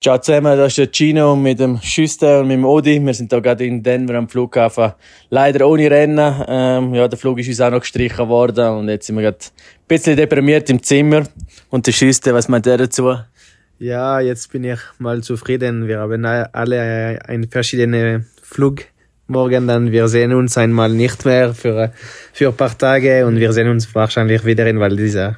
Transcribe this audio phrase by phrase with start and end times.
[0.00, 3.04] Ciao zusammen, das ist der Gino mit dem Schüster und mit dem Odi.
[3.04, 4.92] Wir sind hier gerade in Denver am Flughafen.
[5.28, 6.44] Leider ohne Rennen.
[6.46, 9.38] Ähm, ja, der Flug ist uns auch noch gestrichen worden und jetzt sind wir gerade
[9.38, 11.24] ein bisschen deprimiert im Zimmer.
[11.68, 13.12] Und der Schüster, was meint er dazu?
[13.80, 15.88] Ja, jetzt bin ich mal zufrieden.
[15.88, 18.84] Wir haben alle einen verschiedenen Flug
[19.26, 19.90] morgen dann.
[19.90, 21.92] Wir sehen uns einmal nicht mehr für,
[22.32, 25.34] für ein paar Tage und wir sehen uns wahrscheinlich wieder in Val d'Isère.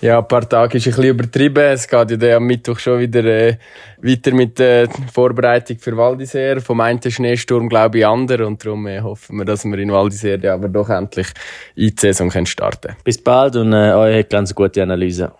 [0.00, 1.62] Ja, ein paar Tage ist ein bisschen übertrieben.
[1.62, 3.58] Es geht ja dann am Mittwoch schon wieder äh,
[3.98, 6.60] weiter mit der Vorbereitung für Val d'Isère.
[6.60, 8.46] Vom einen Schneesturm, glaube ich, ander.
[8.46, 11.26] Und darum äh, hoffen wir, dass wir in Val d'Isère ja, aber doch endlich
[11.74, 12.96] in die Saison starten können.
[13.04, 15.32] Bis bald und äh, euch ganz gute Analyse.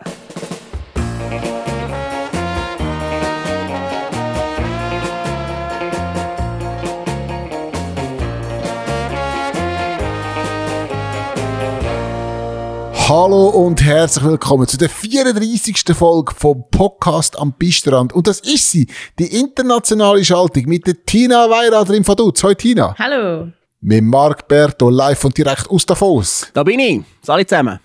[13.11, 15.83] Hallo und herzlich willkommen zu der 34.
[15.97, 18.13] Folge vom Podcast am Bistrand.
[18.13, 18.87] Und das ist sie,
[19.19, 22.41] die internationale Schaltung mit der Tina Weirader im Vaduz.
[22.45, 22.95] Hallo Tina.
[22.97, 23.49] Hallo.
[23.81, 26.47] Mit Marc Berto live und direkt aus Davos.
[26.55, 27.03] Da bin ich.
[27.27, 27.81] Alle zusammen.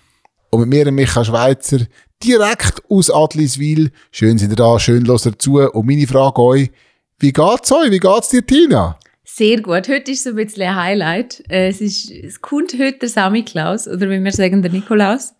[0.50, 1.78] Und mit mir, Michael Schweizer,
[2.22, 3.90] direkt aus Adliswil.
[4.12, 5.58] Schön sind ihr da, schön los dazu.
[5.58, 6.70] Und meine Frage euch,
[7.18, 7.90] wie geht's euch?
[7.90, 8.96] Wie geht's dir, Tina?
[9.38, 9.86] Sehr gut.
[9.90, 11.44] Heute ist so ein bisschen ein Highlight.
[11.50, 15.34] Äh, es, ist, es kommt heute der Sammy Klaus, oder wie wir sagen, der Nikolaus.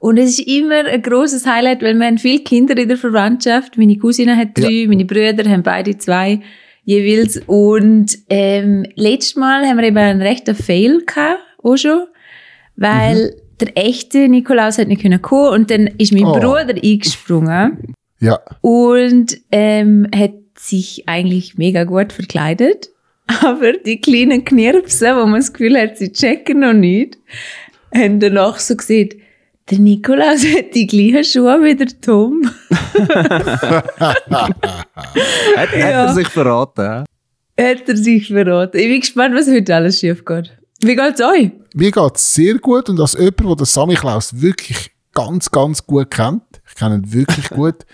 [0.00, 3.78] Und es ist immer ein großes Highlight, weil wir haben viele Kinder in der Verwandtschaft.
[3.78, 4.88] Meine Cousine hat drei, ja.
[4.88, 6.40] meine Brüder haben beide zwei
[6.82, 7.40] jeweils.
[7.46, 12.02] Und ähm, letztes Mal haben wir eben einen rechten Fail gehabt, auch schon,
[12.74, 13.58] weil mhm.
[13.60, 16.32] der echte Nikolaus hat nicht können kommen und dann ist mein oh.
[16.32, 17.94] Bruder eingesprungen.
[18.18, 18.40] Ja.
[18.60, 22.90] Und ähm, hat sich eigentlich mega gut verkleidet.
[23.26, 27.18] Aber die kleinen Knirpsen, wo man das Gefühl hat, sie checken noch nicht,
[27.94, 29.10] haben danach so gesehen,
[29.68, 32.48] der Nikolaus hat die gleichen Schuhe wie der Tom.
[33.98, 34.30] hat,
[35.56, 37.04] hat er sich verraten?
[37.58, 38.78] Hat er sich verraten.
[38.78, 40.56] Ich bin gespannt, was heute alles schief geht.
[40.82, 41.50] Wie geht's euch?
[41.74, 46.10] Mir geht's sehr gut und als jemand, der den Sammy Klaus wirklich ganz, ganz gut
[46.10, 47.84] kennt, ich kenne ihn wirklich gut,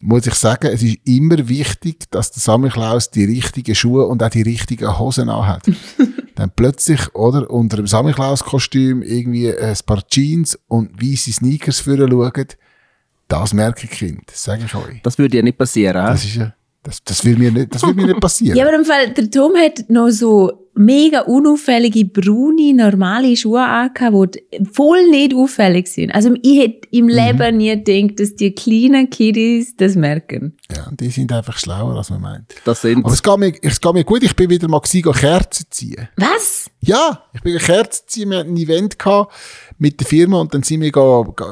[0.00, 4.28] muss ich sagen, es ist immer wichtig, dass der Samichlaus die richtigen Schuhe und auch
[4.30, 5.62] die richtigen Hosen anhat.
[6.34, 12.46] Dann plötzlich, oder, unter dem Samichlaus-Kostüm irgendwie ein paar Jeans und weiße Sneakers führen schauen,
[13.28, 15.00] das merke ich Kind, das sage ich euch.
[15.02, 17.94] Das würde ja nicht passieren, Das ist ja, das, das will mir nicht, das will
[17.94, 18.56] mir nicht passieren.
[18.56, 24.36] ja, aber im Fall, der Tom hat noch so mega unauffällige, braune, normale Schuhe angehabt,
[24.36, 26.14] die voll nicht auffällig sind.
[26.14, 27.10] Also ich hätte im mhm.
[27.10, 30.56] Leben nie gedacht, dass die kleinen Kiddies das merken.
[30.74, 32.54] Ja, die sind einfach schlauer, als man meint.
[32.64, 35.12] Das sind Aber es geht, mir, es geht mir gut, ich bin wieder mal gewesen,
[35.12, 36.08] Kerzen ziehen.
[36.16, 36.70] Was?
[36.80, 39.32] Ja, ich bin Kerzen ziehen, wir hatten ein Event gehabt
[39.78, 41.46] mit der Firma und dann sind wir go, go,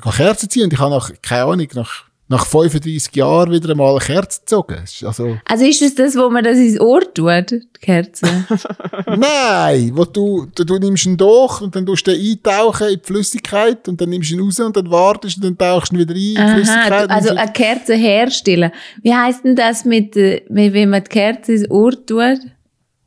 [0.00, 3.90] go Kerzen ziehen und ich habe nach, keine Ahnung, nach nach 35 Jahren wieder einmal
[3.90, 4.78] eine Kerze gezogen.
[5.04, 8.26] Also, also ist das das, wo man das ins Ohr tut, die Kerze?
[9.06, 13.00] Nein, wo du, du, du nimmst ihn durch und dann tust du ihn eintauchen in
[13.00, 15.96] die Flüssigkeit und dann nimmst du ihn raus und dann wartest und dann tauchst du
[15.96, 17.10] ihn wieder ein in die Aha, Flüssigkeit.
[17.10, 17.36] Also so.
[17.36, 18.72] eine Kerze herstellen.
[19.02, 22.40] Wie heisst denn das mit, äh, wenn man die Kerze ins Ohr tut?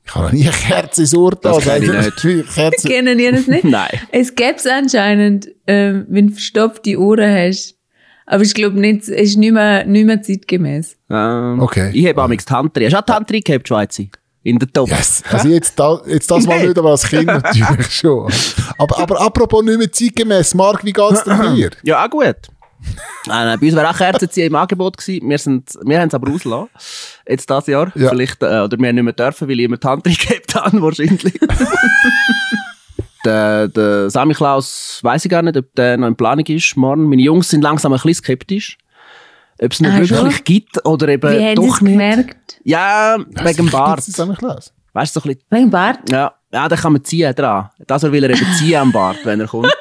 [0.05, 1.55] Ich habe noch nie eine Kerze ins Ohr getan.
[1.55, 2.53] Das kenne ich nicht.
[2.55, 2.87] Kerze.
[2.87, 3.63] Kennen ihr das nicht?
[3.65, 3.99] Nein.
[4.13, 7.78] Es gäbe es anscheinend, ähm, wenn du verstopfte Ohren hast
[8.29, 10.95] aber ich glaube nicht, es ist nicht mehr, nicht mehr zeitgemäß.
[11.09, 11.89] Ähm, okay.
[11.93, 12.85] Ich habe amigs Tantri.
[12.85, 14.03] Hast du auch Tantri gehabt, Schweizer?
[14.43, 14.87] In der Top.
[14.87, 15.23] Yes.
[15.31, 18.31] Also jetzt, da, jetzt das mal nicht, aber als Kind natürlich schon.
[18.77, 20.53] Aber, aber apropos nicht mehr zeitgemäß.
[20.53, 21.23] Marc, wie geht's
[21.55, 21.71] dir?
[21.81, 22.23] Ja, auch gut.
[22.23, 22.37] äh,
[23.25, 25.27] bei uns war auch Kerzenziehen im Angebot gewesen.
[25.27, 26.69] Wir, sind, wir haben es aber ausgelassen.
[27.27, 27.91] Jetzt dieses Jahr.
[27.95, 28.09] Ja.
[28.09, 31.33] Vielleicht, äh, oder wir haben nicht mehr dürfen, weil ich immer Tantri gehabt habe, wahrscheinlich.
[33.25, 37.09] Der, der Sammy Klaus weiß ich gar nicht, ob der noch in Planung ist morgen.
[37.09, 38.77] Meine Jungs sind langsam ein bisschen skeptisch.
[39.61, 40.43] Ob es nicht ah, wirklich schon?
[40.45, 41.91] gibt oder eben Wie doch nicht.
[41.91, 42.61] gemerkt?
[42.63, 44.01] Ja, Was wegen dem Bart.
[44.01, 44.73] Sammy Klaus?
[44.93, 45.47] Weißt du, so ein bisschen.
[45.49, 45.99] Wegen Bart?
[46.09, 47.69] Ja, ja, da kann man ziehen dran.
[47.85, 49.75] Das will er eben ziehen am Bart, wenn er kommt.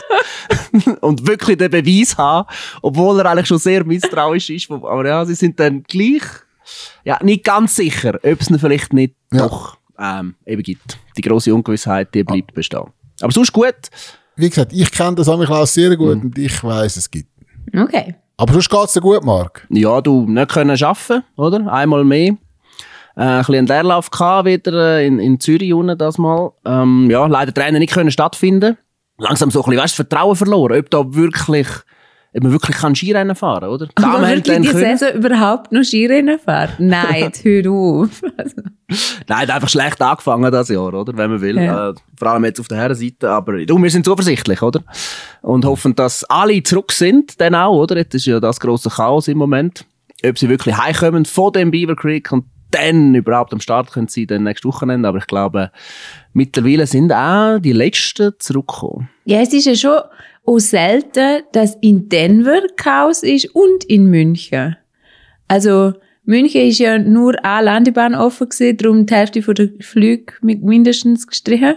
[1.00, 2.48] und wirklich den Beweis haben,
[2.82, 4.70] obwohl er eigentlich schon sehr misstrauisch ist.
[4.70, 6.22] Aber ja, sie sind dann gleich,
[7.04, 9.46] ja, nicht ganz sicher, ob es ihn vielleicht nicht ja.
[9.46, 10.98] doch ähm, eben gibt.
[11.16, 12.54] Die große Ungewissheit, die bleibt ah.
[12.54, 12.86] bestehen.
[13.20, 13.74] Aber sonst gut.
[14.36, 16.22] Wie gesagt, ich kenne das Klaus sehr gut mhm.
[16.22, 17.28] und ich weiß es gibt.
[17.76, 18.14] Okay.
[18.36, 19.66] Aber sonst geht es dir gut, Marc?
[19.70, 21.72] Ja, du nicht können arbeiten, oder?
[21.72, 22.36] Einmal mehr.
[23.16, 26.52] Äh, ein bisschen einen Leerlauf gehabt wieder äh, in, in Zürich unten das mal.
[26.64, 28.78] Ähm, ja, leider Trainer nicht können stattfinden.
[29.18, 31.66] Langsam so ein bisschen, weißt, Vertrauen verloren, ob da wirklich
[32.34, 33.88] ob man wirklich kann Skirennen fahren kann, oder?
[33.94, 36.70] Aber wirklich die Saison überhaupt noch Skirennen fahren?
[36.78, 38.22] Nein, hör auf.
[39.26, 41.16] Nein, hat einfach schlecht angefangen das Jahr, oder?
[41.16, 41.56] Wenn man will.
[41.56, 41.90] Ja.
[41.90, 43.30] Äh, vor allem jetzt auf der Herrenseite.
[43.30, 44.82] Aber du, wir sind zuversichtlich, oder?
[45.42, 47.96] Und hoffen, dass alle zurück sind, dann auch, oder?
[47.96, 49.84] Jetzt ist ja das große Chaos im Moment.
[50.24, 54.26] ob sie wirklich heimkommen von dem Beaver Creek und dann überhaupt am Start können sie
[54.26, 55.08] dann nächstes Wochenende.
[55.08, 55.70] Aber ich glaube,
[56.34, 59.08] mittlerweile sind auch die Letzten zurückgekommen.
[59.24, 60.00] Ja, es ist ja schon
[60.48, 64.76] auch selten, dass in Denver Chaos ist und in München.
[65.46, 65.92] Also,
[66.24, 71.26] München ist ja nur eine Landebahn offen gewesen, darum die Hälfte der Flüge mit mindestens
[71.26, 71.76] gestrichen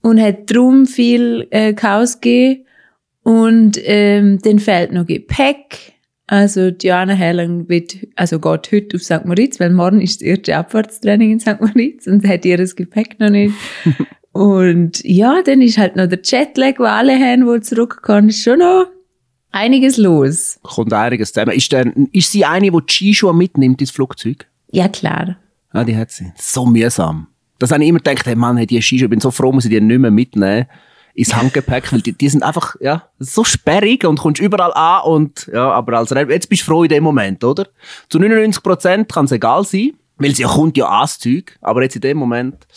[0.00, 2.64] und hat darum viel äh, Chaos gegeben.
[3.22, 5.92] Und ähm, dann fehlt noch Gepäck.
[6.26, 9.24] Also Diana Herrlang wird, also geht heute auf St.
[9.24, 11.60] Moritz, weil morgen ist das erste Abfahrtstraining in St.
[11.60, 13.54] Moritz und hat ihr das Gepäck noch nicht.
[14.38, 18.60] und ja, dann ist halt noch der Jetlag, wo alle haben, wo zurückkommen, ist schon
[18.60, 18.86] noch
[19.50, 20.60] einiges los.
[20.62, 21.56] Kommt einiges zusammen.
[21.56, 24.46] Ist, denn, ist sie eine, die die Skischuhe mitnimmt ins Flugzeug?
[24.70, 25.38] Ja, klar.
[25.74, 26.32] Ja, die hat sie.
[26.36, 27.26] So mühsam.
[27.58, 29.64] Das habe ich immer gedacht, hey Mann, hey, die Skischuhe, ich bin so froh, muss
[29.64, 30.66] ich die nicht mehr mitnehmen
[31.14, 35.50] ins Handgepäck, weil die, die sind einfach, ja, so sperrig und kommst überall an und,
[35.52, 37.66] ja, aber als Rennfahrer, jetzt bist du froh in dem Moment, oder?
[38.08, 41.58] Zu 99 Prozent kann es egal sein, weil sie ja kommt ja an das Zeug,
[41.60, 42.68] aber jetzt in dem Moment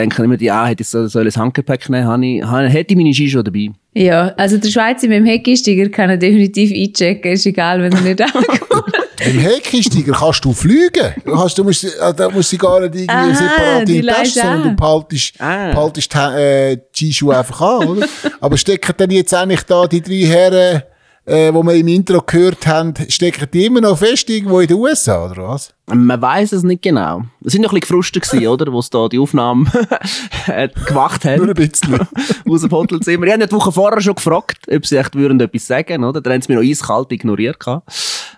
[0.00, 2.06] denke ich immer, ja, hätte ich so, soll ich das Handgepäck nehmen,
[2.48, 3.70] habe, hätte ich meine Skischuhe dabei.
[3.94, 8.00] Ja, also der Schweizer mit dem Heckgeistiger kann er definitiv einchecken, ist egal, wenn er
[8.00, 8.94] nicht ankommt.
[9.26, 11.12] Im Heckisteiger kannst du fliegen.
[11.24, 14.02] Du, hast, du musst, äh, da musst du gar nicht irgendwie Aha, separat die in
[14.02, 15.72] die Tasche, sondern du behaltest, Ah.
[15.72, 18.06] behaltest die, äh, die Skischuhe einfach an, oder?
[18.40, 20.82] Aber stecken dann jetzt eigentlich da die drei Herren,
[21.30, 24.76] äh, wo wir im Intro gehört haben, stecken die immer noch fest irgendwo in den
[24.76, 25.72] USA, oder was?
[25.92, 27.22] Man weiß es nicht genau.
[27.44, 28.72] Es sind noch ein bisschen gefrustet gewesen, oder?
[28.72, 29.70] Wo da die Aufnahmen
[30.46, 31.38] äh, gemacht haben.
[31.38, 31.98] Nur ein bisschen.
[32.48, 33.26] aus dem Hotelzimmer.
[33.26, 36.20] Ich habe die Woche vorher schon gefragt, ob sie echt würden etwas sagen, oder?
[36.20, 37.58] Dann haben sie mich noch eiskalt ignoriert.
[37.58, 37.90] gehabt.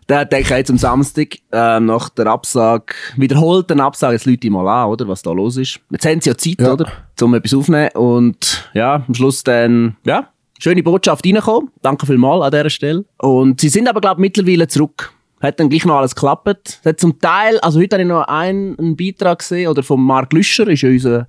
[0.06, 4.66] Dann denke ich jetzt am Samstag, äh, nach der Absage, wiederholten Absage, jetzt Leute mal
[4.66, 5.06] an, oder?
[5.08, 5.78] Was da los ist.
[5.90, 6.72] Jetzt haben sie ja Zeit, Ja.
[6.72, 6.90] oder?
[7.20, 7.90] Um etwas aufzunehmen.
[7.94, 10.28] Und, ja, am Schluss dann, ja,
[10.62, 11.70] schöne Botschaft reingekommen.
[11.82, 13.04] Danke vielmals an dieser Stelle.
[13.18, 15.12] Und sie sind aber, glaube ich, mittlerweile zurück.
[15.40, 16.78] Hat dann gleich noch alles geklappt.
[16.80, 20.00] Es hat zum Teil, also heute habe ich noch einen, einen Beitrag gesehen, oder von
[20.00, 21.26] Mark Lüscher, ist ja unser,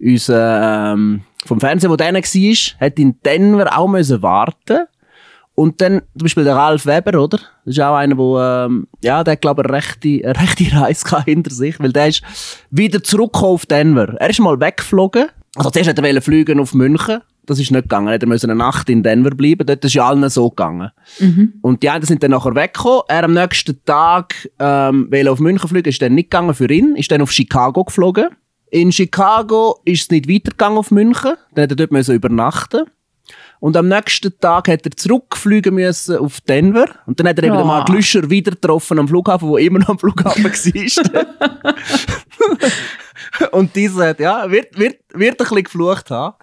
[0.00, 4.86] unser, ähm, vom Fernsehen, wo der war, hat in Denver auch müssen warten.
[5.54, 7.38] Und dann, zum Beispiel der Ralf Weber, oder?
[7.64, 10.76] Das ist auch einer, der, ähm, ja, der hat, glaube ich, eine rechte, eine rechte
[10.76, 12.22] Reise hinter sich, weil der ist
[12.70, 14.14] wieder zurückgekommen auf Denver.
[14.18, 15.26] Er ist mal weggeflogen.
[15.54, 17.20] Also zuerst hat er fliegen auf München.
[17.52, 18.08] Das ist nicht gegangen.
[18.08, 19.66] Er musste eine Nacht in Denver bleiben.
[19.66, 20.90] Dort ist ja allen so gegangen.
[21.60, 23.02] Und die einen sind dann nachher weggekommen.
[23.08, 26.96] Er am nächsten Tag ähm, wollte auf München fliegen, ist dann nicht gegangen für ihn,
[26.96, 28.28] ist dann auf Chicago geflogen.
[28.70, 31.32] In Chicago ist es nicht weitergegangen auf München.
[31.54, 32.84] Dann hat er dort müssen übernachten.
[33.60, 36.86] Und am nächsten Tag hat er zurückfliegen müssen auf Denver.
[37.06, 37.58] Und dann hat er eben Oh.
[37.58, 41.26] den Mark Lüscher wieder getroffen am Flughafen, wo immer noch am Flughafen war.
[43.52, 46.36] Und dieser hat, ja, wird, wird, wird ein bisschen geflucht haben.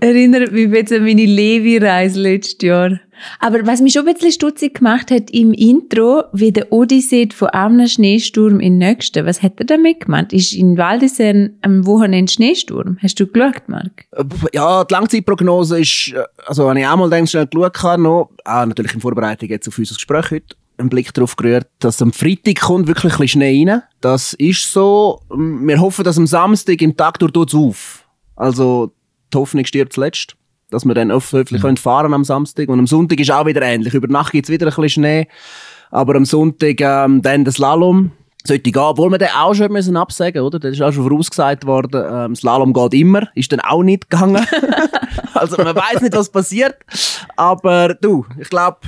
[0.00, 2.98] Erinnert mich jetzt an meine Levi-Reise letztes Jahr.
[3.38, 7.48] Aber was mich schon ein bisschen stutzig gemacht hat im Intro, wie der Odyssee von
[7.50, 9.24] einem Schneesturm in Nächsten.
[9.26, 10.32] Was hat er damit gemeint?
[10.32, 12.98] Ist in Waldesern am Wochenende Schneesturm?
[13.00, 14.06] Hast du geschaut, Marc?
[14.52, 18.30] Ja, die Langzeitprognose ist, äh, also wenn ich auch mal dann schnell geschaut habe, noch,
[18.44, 22.12] auch natürlich in Vorbereitung jetzt auf unser Gespräch heute, einen Blick darauf gerührt, dass am
[22.12, 23.82] Freitag kommt wirklich ein bisschen Schnee rein.
[24.00, 25.20] Das ist so.
[25.30, 28.04] Wir hoffen, dass am Samstag im Tag durch auf.
[28.36, 28.92] Also,
[29.32, 30.36] die Hoffnung stirbt zuletzt.
[30.70, 32.68] Dass wir dann hoffentlich können fahren am Samstag.
[32.68, 33.92] Und am Sonntag ist auch wieder ähnlich.
[33.94, 35.28] Über Nacht gibt's wieder ein bisschen Schnee.
[35.90, 38.12] Aber am Sonntag ähm, dann das Slalom.
[38.44, 40.58] Sollte gehen, obwohl wir den auch schon müssen absagen, oder?
[40.58, 44.44] Das ist auch schon vorausgesagt worden, ähm, Slalom geht immer, ist dann auch nicht gegangen.
[45.34, 46.76] also man weiß nicht, was passiert.
[47.36, 48.78] Aber du, ich glaube,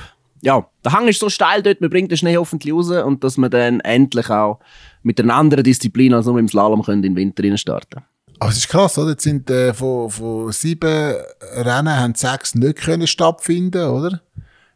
[0.45, 3.39] ja, der Hang ist so steil dort, man bringt den Schnee hoffentlich raus und dass
[3.39, 4.61] wir dann endlich auch
[5.03, 8.03] mit einer anderen Disziplin als nur im Slalom können in den Winter rein starten.
[8.41, 9.13] Aber es ist krass, oder?
[9.13, 11.15] Jetzt sind äh, von, von sieben
[11.57, 14.21] Rennen haben sechs nicht können stattfinden, oder?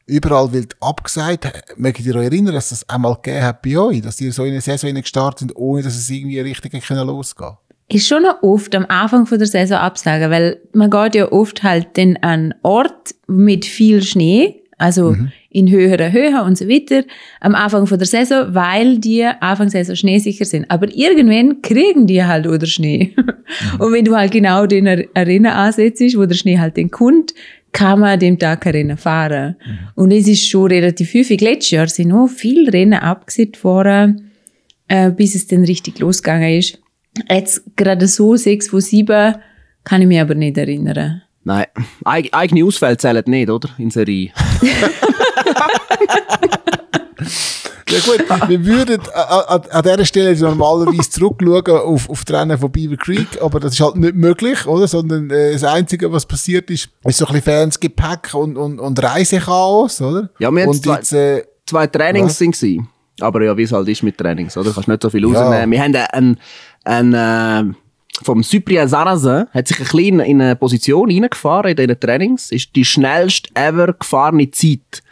[0.06, 1.52] Überall wird abgesagt.
[1.76, 4.52] Mögt ihr euch erinnern, dass das einmal gegeben hat bei euch, dass ihr so in
[4.52, 7.58] eine Saison gestartet sind, ohne dass es irgendwie richtig können losgehen
[7.88, 11.62] Ist schon noch oft am Anfang von der Saison absagen, weil man geht ja oft
[11.62, 15.16] halt dann an Ort mit viel Schnee, also
[15.50, 17.02] in höherer Höhe und so weiter,
[17.40, 20.70] am Anfang von der Saison, weil die Anfang Saison schneesicher sind.
[20.70, 23.14] Aber irgendwann kriegen die halt oder Schnee.
[23.78, 27.34] Und wenn du halt genau den Ar- Arena ansetzt, wo der Schnee halt dann kommt,
[27.72, 29.56] kann man an dem Tag kein Rennen fahren.
[29.94, 31.40] Und es ist schon relativ häufig.
[31.40, 34.30] Letztes Jahr sind noch viele Rennen abgesetzt worden,
[34.86, 36.78] äh, bis es dann richtig losgegangen ist.
[37.28, 39.34] Jetzt gerade so sechs von sieben
[39.84, 41.22] kann ich mich aber nicht erinnern.
[41.44, 41.66] Nein,
[42.04, 43.70] Eig eigene Ausfälle zählen nicht, oder?
[43.78, 44.32] In Serie.
[47.90, 52.98] Ja gut, wir würden an, dieser Stelle normalerweise zurückschauen auf, auf die Rennen von Beaver
[52.98, 54.86] Creek, aber das ist halt nicht möglich, oder?
[54.86, 59.02] Sondern äh, das Einzige, was passiert ist, ist so ein bisschen Fernsgepäck und, und, und
[59.02, 60.28] Reisechaos, oder?
[60.38, 62.58] Ja, wir und zwei- jetzt, äh, Zwei Trainings Was?
[62.58, 62.86] sind.
[63.20, 64.68] Aber ja, wie es halt ist mit Trainings, oder?
[64.68, 65.40] Du kannst nicht so viel Ja.
[65.40, 65.70] rausnehmen.
[65.70, 66.38] Wir haben einen,
[66.84, 67.74] einen, äh,
[68.22, 72.50] vom Cyprien Sarrazin hat sich ein bisschen in eine Position reingefahren in diesen Trainings.
[72.52, 75.02] Ist die schnellste ever gefahrene Zeit.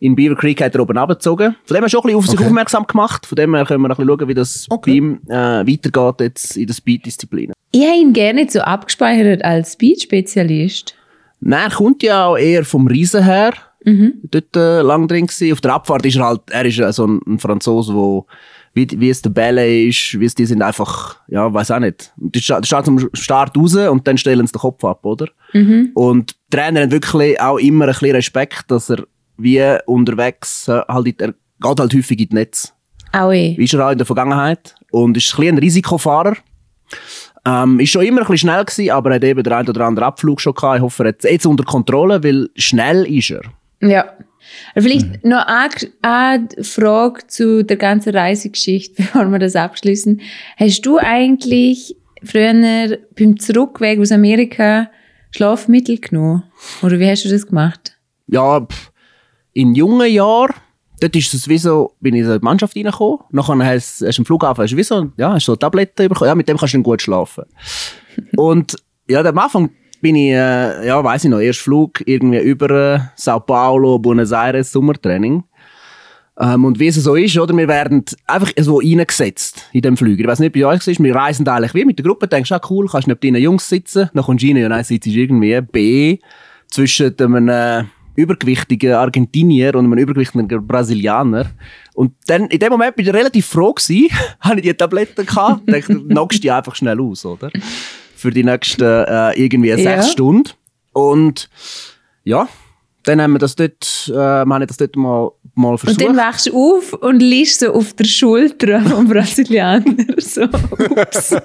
[0.00, 1.54] In Beaver Creek hat er oben abgezogen.
[1.64, 2.46] Von dem hat er schon ein bisschen auf sich Okay.
[2.48, 3.26] aufmerksam gemacht.
[3.26, 4.90] Von dem her können wir ein bisschen schauen, wie das Okay.
[4.90, 7.52] bei ihm äh, weitergeht jetzt in der Speed-Disziplin.
[7.70, 10.94] Ich habe ihn gerne so abgespeichert als Speed-Spezialist.
[11.40, 13.52] Nein, er kommt ja auch eher vom Riesen her.
[13.84, 15.52] Dort äh, lang drin gewesen.
[15.52, 18.26] Auf der Abfahrt ist er halt, er ist äh, so ein, ein Franzose, wo
[18.74, 22.12] wie, wie es der Bälle ist, wie es die sind einfach, ja, weiß auch nicht.
[22.16, 25.28] Die sta- starten zum Start raus und dann stellen sie den Kopf ab, oder?
[25.94, 29.04] Und die Trainer haben wirklich auch immer ein bisschen Respekt, dass er
[29.36, 32.72] wie unterwegs äh, halt, er geht halt häufig in die Netz.
[33.12, 33.58] Auch ich.
[33.58, 34.74] Ist er auch in der Vergangenheit.
[34.90, 36.36] Und ist ein bisschen ein Risikofahrer.
[37.44, 40.06] Ähm, ist schon immer ein bisschen schnell gewesen, aber hat eben den einen oder anderen
[40.08, 40.76] Abflug schon gehabt.
[40.76, 43.42] Ich hoffe, er hat es jetzt unter Kontrolle, weil schnell ist er.
[43.80, 44.04] Ja.
[44.74, 45.70] Vielleicht noch eine,
[46.02, 50.20] eine Frage zu der ganzen Reisegeschichte, bevor wir das abschließen.
[50.56, 54.90] Hast du eigentlich früher beim Zurückweg aus Amerika
[55.30, 56.44] Schlafmittel genommen?
[56.82, 57.98] Oder wie hast du das gemacht?
[58.26, 58.66] Ja,
[59.52, 60.54] in jungen Jahren,
[61.00, 63.18] dort ist es wie so, bin ich in die Mannschaft reingekommen.
[63.30, 66.08] Nachher hast du hast du am Flughafen hast du wie so, ja, hast so Tabletten
[66.08, 66.28] bekommen.
[66.28, 67.44] Ja, mit dem kannst du dann gut schlafen.
[68.36, 68.76] Und
[69.08, 69.70] ja, am Anfang
[70.02, 74.32] bin ich, äh, ja, weiß ich noch, erst Flug irgendwie über äh, Sao Paulo, Buenos
[74.32, 75.44] Aires, Sommertraining.
[76.38, 77.56] Ähm, und wie es so ist, oder?
[77.56, 80.22] Wir werden einfach so reingesetzt in dem Flüger.
[80.22, 82.60] Ich weiß nicht, bei euch ist, wir reisen eigentlich wie mit der Gruppe, denkst, ah,
[82.68, 84.10] cool, kannst nicht deinen Jungs sitzen.
[84.12, 86.18] Dann kommst du rein, ja, nein, sitzt irgendwie B
[86.68, 87.84] zwischen einem äh,
[88.16, 91.46] übergewichtigen Argentinier und einem übergewichtigen Brasilianer.
[91.94, 94.08] Und dann, in dem Moment bin ich relativ froh gewesen,
[94.40, 95.62] habe ich die Tabletten gehabt.
[95.68, 97.50] Dachte, knockst die einfach schnell aus, oder?
[98.22, 99.76] Für die nächsten, äh, irgendwie Ja.
[99.76, 100.50] sechs Stunden.
[100.92, 101.48] Und,
[102.24, 102.48] ja,
[103.02, 106.00] dann haben wir das dort, äh, wir haben das dort mal, mal Und versucht.
[106.02, 109.84] dann wachst du auf und liegst so auf der Schulter vom Brasilianer.
[110.18, 111.32] So, ups.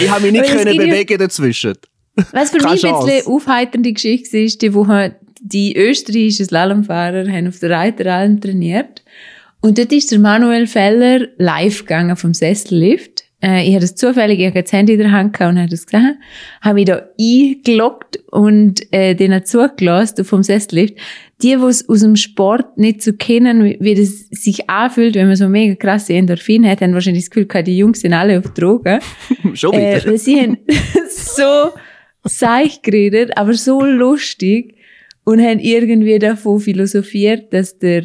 [0.00, 1.74] ich habe mich nicht können bewegen dazwischen.
[2.32, 3.06] Was für Keine mich ein Chance.
[3.06, 9.02] bisschen aufheiternde Geschichte war, ist, die Woche die österreichischen Slalomfahrer haben auf der Reiteralm trainiert.
[9.60, 13.15] Und dort ist der Manuel Feller live gegangen vom Sessellift.
[13.46, 15.86] Äh, ich hatte das zufällig, ich hatte das Handy in der Hand und habe das
[15.86, 16.18] gesehen.
[16.62, 20.94] Habe mich da eingeloggt und äh, denen zugelassen vom Sessellift.
[21.42, 25.26] Die, die es aus dem Sport nicht so kennen, wie, wie das sich anfühlt, wenn
[25.26, 28.38] man so mega krasse Endorphine hat, haben wahrscheinlich das Gefühl gehabt, die Jungs sind alle
[28.38, 29.00] auf Drogen.
[29.54, 30.10] Schon Äh, wieder.
[30.10, 30.56] weil sie haben
[31.10, 31.70] so
[32.24, 34.74] seich geredet, aber so lustig
[35.24, 38.02] und haben irgendwie davon philosophiert, dass der,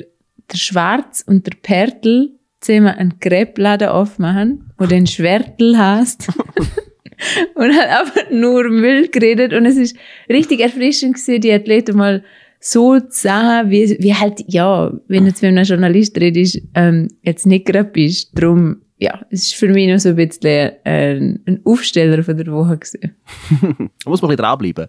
[0.52, 6.28] der Schwarz und der Pertel zusammen einen Krebladen aufmachen, wo den Schwertel heißt.
[7.56, 9.96] und hat einfach nur Müll geredet und es ist
[10.30, 12.24] richtig erfrischend gewesen, die Athleten mal
[12.60, 17.08] so zu sagen, wie, wie halt, ja, wenn du jetzt mit einem Journalist redest, ähm,
[17.24, 18.30] jetzt nicht gerade bist.
[18.34, 22.48] Darum, ja, es ist für mich noch so ein bisschen ein, ein Aufsteller von der
[22.48, 23.16] Woche gewesen.
[24.04, 24.88] Da muss man ein bisschen dranbleiben.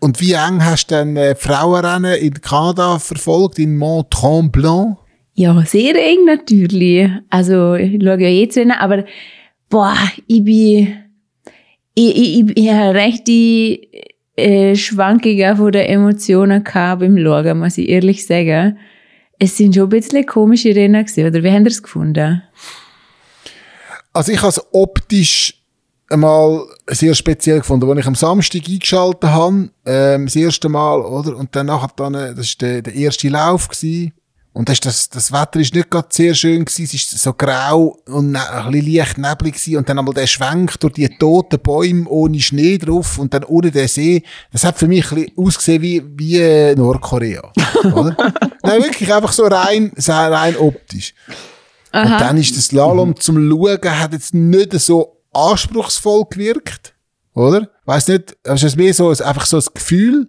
[0.00, 4.96] Und wie eng hast du dann äh, Frauenrennen in Kanada verfolgt, in Mont Tremblant?
[5.34, 7.08] Ja, sehr eng natürlich.
[7.30, 9.04] Also, ich schaue ja jetzt rein, aber
[9.70, 9.96] boah,
[10.26, 10.94] ich bin,
[11.94, 13.88] ich, ich, ich, ich habe recht die
[14.36, 18.78] äh, Schwankungen von den Emotionen gehabt beim Schauen, muss ich ehrlich sagen.
[19.38, 22.42] Es sind schon ein bisschen komische Rennen gewesen, oder wie haben ihr es gefunden?
[24.12, 25.54] Also ich habe es optisch
[26.10, 31.36] einmal sehr speziell gefunden, als ich am Samstag eingeschaltet habe, ähm, das erste Mal, oder?
[31.36, 34.12] Und dann nachher dann, äh, das war der, der erste Lauf gewesen.
[34.54, 37.96] Und das, das, das Wetter ist nicht gerade sehr schön gewesen, es ist so grau
[38.06, 39.76] und ne, ein bisschen leicht neblig gewesen.
[39.78, 43.70] Und dann einmal der Schwenk durch die toten Bäume ohne Schnee drauf und dann ohne
[43.70, 44.22] den See.
[44.52, 47.50] Das hat für mich ein bisschen ausgesehen wie, wie äh, Nordkorea,
[47.94, 48.14] oder?
[48.62, 51.14] Nein, wirklich einfach so rein, rein optisch.
[51.94, 56.94] Und dann ist das Slalom zum Schauen, hat jetzt nicht so anspruchsvoll gewirkt,
[57.34, 57.68] oder?
[57.86, 60.28] Weiss nicht, es ist mehr so, ein- einfach so ein Gefühl.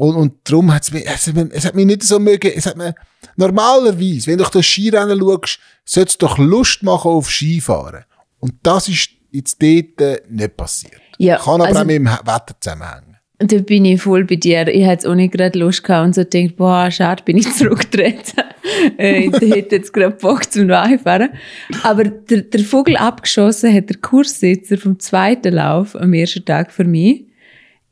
[0.00, 2.94] Und, und darum hat's mir, es, es hat mich nicht so mögen, es hat mir,
[3.36, 8.04] normalerweise, wenn du durch das Skirennen schaust, sollte es doch Lust machen auf Skifahren.
[8.38, 11.02] Und das ist jetzt dort äh, nicht passiert.
[11.18, 13.10] Ja, Kann aber also- auch mit dem Wetter zusammenhängen.
[13.42, 14.68] Da bin ich voll bei dir.
[14.68, 18.44] Ich hätte auch nicht gerade Lust gehabt und so gedacht, boah, schade, bin ich zurückgetreten.
[18.98, 21.30] äh, ich hätte jetzt gerade Bock zum Einfahren.
[21.82, 26.84] Aber der, der Vogel abgeschossen hat der Kurssitzer vom zweiten Lauf am ersten Tag für
[26.84, 27.29] mich.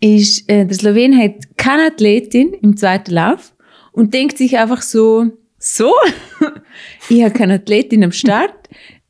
[0.01, 3.55] Ist, äh, der Slowen hat keine Athletin im zweiten Lauf
[3.93, 5.27] und denkt sich einfach so,
[5.59, 5.93] so,
[7.09, 8.55] ich habe keine Athletin am Start.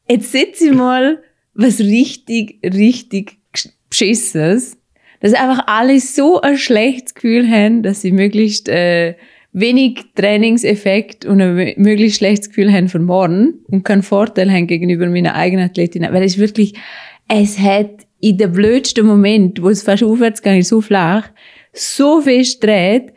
[0.08, 1.22] Jetzt setze ich mal
[1.54, 3.38] was richtig, richtig
[3.90, 4.78] Beschissenes
[5.20, 9.14] dass einfach alle so ein schlechtes Gefühl haben, dass sie möglichst äh,
[9.52, 15.06] wenig Trainingseffekt und ein möglichst schlechtes Gefühl haben für morgen und keinen Vorteil haben gegenüber
[15.06, 16.06] meiner eigenen Athletin.
[16.10, 16.74] Weil es wirklich,
[17.28, 21.30] es hat in dem blödsten Moment, wo es fast aufwärts ging, so flach,
[21.72, 23.12] so fest dreht,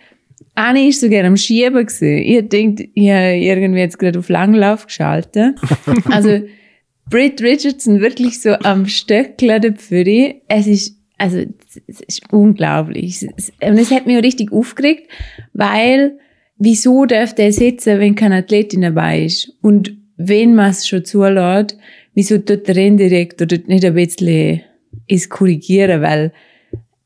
[0.54, 2.18] eine ist sogar am Schieben gewesen.
[2.18, 5.56] Ich denkt, ich habe irgendwie jetzt gerade auf Langlauf geschaltet.
[6.10, 6.42] also,
[7.10, 10.42] Britt Richardson wirklich so am Stöckler der Pfürri.
[10.48, 11.40] Es ist, also,
[11.88, 13.22] es ist unglaublich.
[13.62, 15.10] Und es hat mich auch richtig aufgeregt,
[15.54, 16.18] weil,
[16.58, 19.54] wieso darf der sitzen, wenn keine Athletin dabei ist?
[19.62, 21.78] Und wenn man es schon zulässt,
[22.14, 24.62] wieso tut der Renndirektor dort nicht ein bisschen
[25.12, 26.32] es korrigieren, weil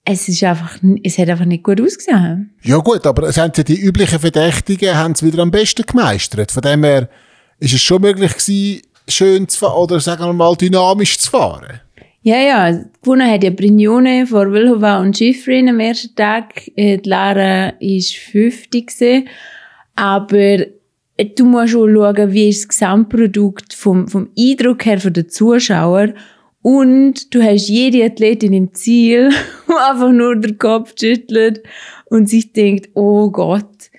[0.06, 2.54] es ist einfach, es hat einfach nicht gut ausgesehen.
[2.64, 6.52] Ja gut, aber es haben ja die üblichen Verdächtigen haben es wieder am besten gemeistert.
[6.52, 7.10] Von dem her
[7.60, 11.82] ist es schon möglich gewesen, schön zu fahren oder sagen wir mal dynamisch zu fahren.
[12.22, 12.84] Ja, ja.
[13.04, 16.70] Gewonnen hat ja Brignone vor Wilhova und Schifrin am ersten Tag.
[16.76, 19.28] Äh, die Lara ist 50 gewesen.
[19.96, 20.66] Aber
[21.18, 25.30] äh, du musst schon schauen, wie ist das Gesamtprodukt vom, vom Eindruck her von den
[25.30, 26.16] Zuschauern
[26.66, 29.30] und du hast jede Athletin im Ziel,
[29.68, 31.62] die einfach nur den Kopf schüttelt
[32.06, 33.92] und sich denkt, oh Gott.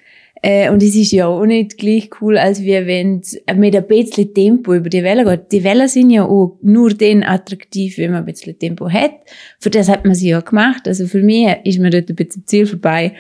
[0.43, 3.87] Äh, und es ist ja auch nicht gleich cool, als wie wenn es mit ein
[3.87, 5.53] bisschen Tempo über die Welle geht.
[5.53, 9.15] Die Wellen sind ja auch nur dann attraktiv, wenn man ein bisschen Tempo hat.
[9.61, 10.89] Für das hat man sie ja gemacht.
[10.89, 13.15] Also für mich ist man dort ein bisschen Ziel vorbei.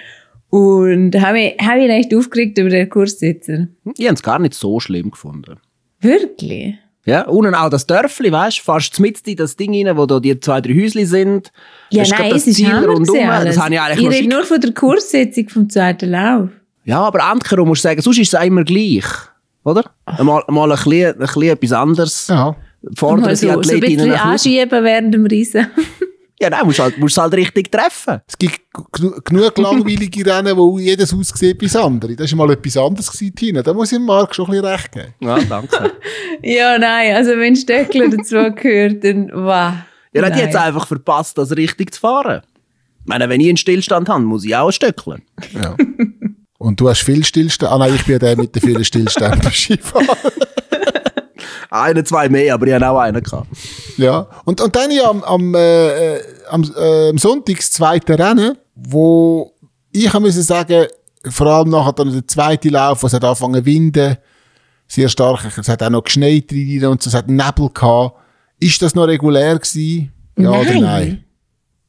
[0.50, 3.69] Und habe ich, hab ich recht aufgeregt über den Kurssitzer.
[3.97, 5.61] Ich habe es gar nicht so schlimm gefunden.
[6.00, 6.75] Wirklich?
[7.07, 10.19] Ja, unten auch das Dörfli, weißt du, fast mit in das Ding rein, wo da
[10.19, 11.53] die zwei, drei Häusli sind.
[11.91, 13.17] Ja, Hast nein, gerade es ist Hammer rundum.
[13.29, 13.55] alles.
[13.55, 16.49] Das habe ich eigentlich Ich rede nur von der Kurssitzung vom zweiten Lauf.
[16.85, 19.05] Ja, aber andersherum musst du sagen, sonst ist es immer gleich.
[19.63, 19.85] Oder?
[20.21, 22.27] Mal, mal ein, bisschen, ein bisschen etwas anderes.
[22.29, 22.57] Ja.
[22.97, 25.67] Fordern Mal die so, so ein Athletinnen bisschen anschieben während dem Riesen.
[26.38, 28.21] Ja, nein, musst halt, musst halt richtig treffen.
[28.28, 28.61] Es gibt
[28.93, 32.14] genu- genug langweilige Rennen, wo jedes aussieht wie das andere.
[32.14, 33.62] Das war mal etwas anderes, gewesen, Tina.
[33.62, 35.14] Da muss ich dem Marc schon ein bisschen recht geben.
[35.21, 35.93] Ja, danke.
[36.43, 39.73] ja, nein, also wenn Stöckler dazu gehört, dann wow.
[40.12, 40.47] Ja, dann hat die Nein.
[40.47, 42.42] jetzt einfach verpasst, das richtig zu fahren.
[43.01, 45.22] Ich meine, wenn ich einen Stillstand habe, muss ich auch stöckeln.
[45.55, 45.77] Ja.
[46.59, 47.70] Und du hast viel Stillstand.
[47.72, 50.07] Ah nein, ich bin ja der mit den vielen Stillständen beim Skifahren.
[51.70, 53.22] Einen, zwei mehr, aber ich hatte auch einen.
[53.22, 53.46] Gehabt.
[53.96, 54.29] Ja.
[54.44, 58.57] Und, und dann ja am, am, äh, äh, am, äh, am Sonntag das zweite Rennen,
[58.74, 59.52] wo
[59.92, 60.87] ich müssen sagen,
[61.29, 64.16] vor allem nachher dann der zweite Lauf, wo es hat angefangen zu winden,
[64.87, 68.16] sehr stark, es hat auch noch geschneit drin und so, es hat Nebel gehabt.
[68.61, 70.12] Ist das noch regulär gewesen?
[70.38, 70.83] Ja oder Nein.
[70.83, 71.24] nein?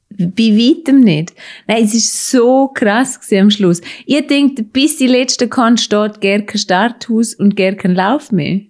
[0.10, 1.34] Bei weitem nicht.
[1.68, 3.82] Nein, es ist so krass gewesen am Schluss.
[4.06, 8.62] Ihr denkt, bis die letzte Kahn steht gar kein Starthaus und gar kein Lauf mehr.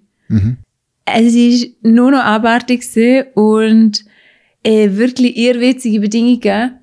[1.13, 4.06] Es ist nur noch abartig gewesen und
[4.63, 6.80] äh, wirklich irrwitzige Bedingungen.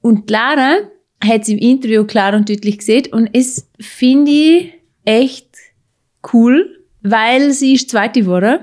[0.00, 0.78] Und Lara
[1.24, 4.72] hat es im Interview klar und deutlich gesehen und es finde ich
[5.04, 5.48] echt
[6.32, 8.60] cool, weil sie ist zweite geworden.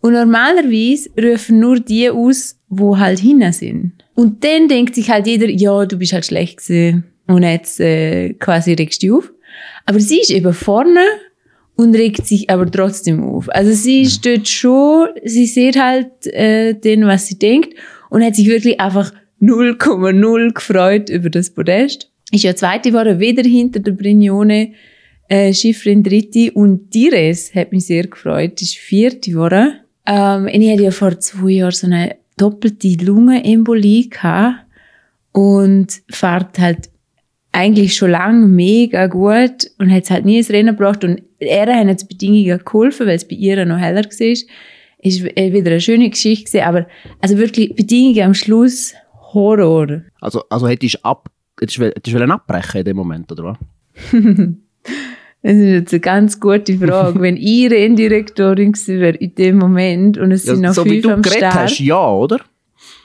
[0.00, 3.92] Und normalerweise rufen nur die aus, wo halt hinten sind.
[4.14, 7.04] Und dann denkt sich halt jeder, ja, du bist halt schlecht gewesen.
[7.26, 9.32] Und jetzt äh, quasi regst du auf.
[9.84, 11.00] Aber sie ist eben vorne
[11.76, 13.48] und regt sich aber trotzdem auf.
[13.50, 17.74] Also sie ist dort schon, sie sieht halt äh, den, was sie denkt
[18.10, 22.10] und hat sich wirklich einfach 0,0 gefreut über das Podest.
[22.32, 24.72] Ist ja zweite Woche wieder hinter der Brignone,
[25.28, 29.74] äh, Schifrin dritte und Dires hat mich sehr gefreut, ist vierte Woche.
[30.06, 34.66] Ähm, ich hatte ja vor zwei Jahren so eine doppelte Lungenembolie gehabt
[35.32, 36.90] und fährt halt
[37.52, 41.74] eigentlich schon lange mega gut und hat es halt nie ins Rennen gebracht und er
[41.74, 44.36] hat jetzt Bedingungen geholfen, weil es bei ihr noch heller war.
[44.98, 46.86] Ist wieder eine schöne Geschichte gewesen, aber
[47.20, 48.94] also wirklich Bedingungen am Schluss
[49.32, 50.02] Horror.
[50.20, 51.28] Also, also hättest du ab,
[51.60, 53.58] hättest, du- hättest du abbrechen in dem Moment, oder was?
[55.42, 57.20] Das ist jetzt eine ganz gute Frage.
[57.20, 61.02] Wenn ich Renndirektorin gewesen wäre in dem Moment und es sind noch so wie fünf
[61.02, 61.54] du am geredet Start.
[61.54, 62.40] hast, ja, oder?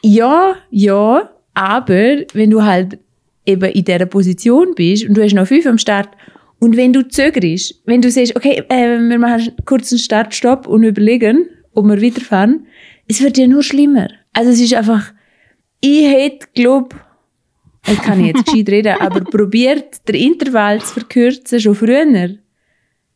[0.02, 2.98] Ja, ja, aber wenn du halt
[3.46, 6.10] eben in dieser Position bist und du hast noch fünf am Start
[6.62, 10.84] und wenn du zögerst, wenn du sagst, okay, äh, wir machen kurz einen Startstopp und
[10.84, 12.68] überlegen, ob wir weiterfahren,
[13.08, 14.10] es wird ja nur schlimmer.
[14.34, 15.12] Also es ist einfach,
[15.80, 16.94] ich hätte, glaub,
[17.88, 22.36] ich kann jetzt gescheit reden, aber probiert, den Intervall zu verkürzen, schon früher.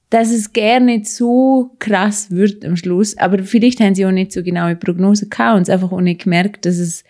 [0.10, 3.16] Dass es gar nicht so krass wird am Schluss.
[3.18, 6.24] Aber vielleicht haben sie auch nicht so genaue Prognosen gehabt und es einfach auch nicht
[6.24, 7.04] gemerkt, dass es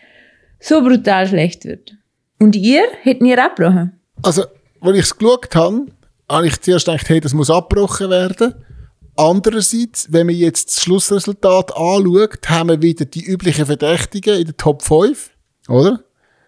[0.59, 1.95] so brutal schlecht wird.
[2.39, 2.83] Und ihr?
[3.01, 3.99] Hätten ihr abgebrochen?
[4.21, 4.43] Also,
[4.81, 5.85] als ich es geschaut habe,
[6.29, 8.55] habe ich zuerst gedacht, hey, das muss abgebrochen werden.
[9.15, 14.57] Andererseits, wenn man jetzt das Schlussresultat anschaut, haben wir wieder die üblichen Verdächtigen in der
[14.57, 15.31] Top 5,
[15.69, 16.01] oder?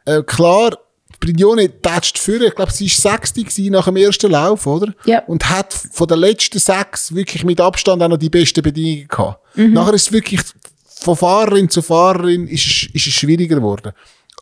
[0.06, 0.78] Äh, klar,
[1.20, 4.94] Brignone tätscht für, ich glaube, sie war Sechste nach dem ersten Lauf, oder?
[5.06, 5.24] Ja.
[5.26, 9.58] Und hat von den letzten sechs wirklich mit Abstand auch noch die besten Bedingungen gehabt.
[9.58, 9.74] Mhm.
[9.74, 10.42] Nachher ist es wirklich,
[10.86, 13.94] von Fahrerin zu Fahrerin ist, ist es schwieriger geworden.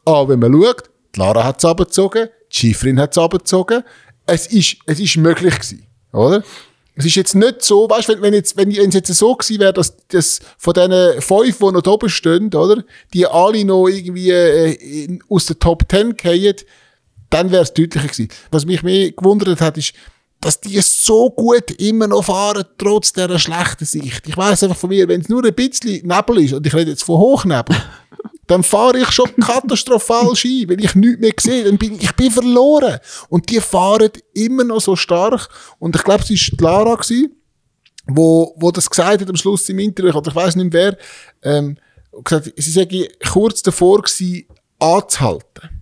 [0.03, 3.83] Aber wenn man schaut, die Lara hat es abgezogen, die Schifrin hat es abgezogen,
[4.25, 6.43] es ist, es ist möglich gewesen, oder?
[6.97, 9.73] Es ist jetzt nicht so, weißt, wenn, wenn jetzt, wenn es jetzt so gewesen wäre,
[9.73, 12.83] dass, dass von diesen fünf, die noch oben stehen, oder?
[13.13, 16.55] Die alle noch irgendwie, äh, in, aus der Top 10 fallen,
[17.29, 18.29] dann wäre es deutlicher gewesen.
[18.49, 19.93] Was mich mehr gewundert hat, ist,
[20.39, 24.27] dass die so gut immer noch fahren, trotz dieser schlechten Sicht.
[24.27, 26.91] Ich weiss einfach von mir, wenn es nur ein bisschen Nebel ist, und ich rede
[26.91, 27.75] jetzt von Hochnebel,
[28.47, 32.31] dann fahre ich schon katastrophal Ski, wenn ich nichts mehr sehe, dann bin ich bin
[32.31, 32.99] verloren.
[33.29, 35.49] Und die fahren immer noch so stark.
[35.79, 37.35] Und ich glaube, es war Lara, gewesen,
[38.07, 40.97] wo, wo das gesagt hat am Schluss im Interview, oder ich weiß nicht mehr
[41.43, 41.77] wer, ähm,
[42.23, 44.45] gesagt, sie sei kurz davor gewesen,
[44.79, 45.74] anzuhalten.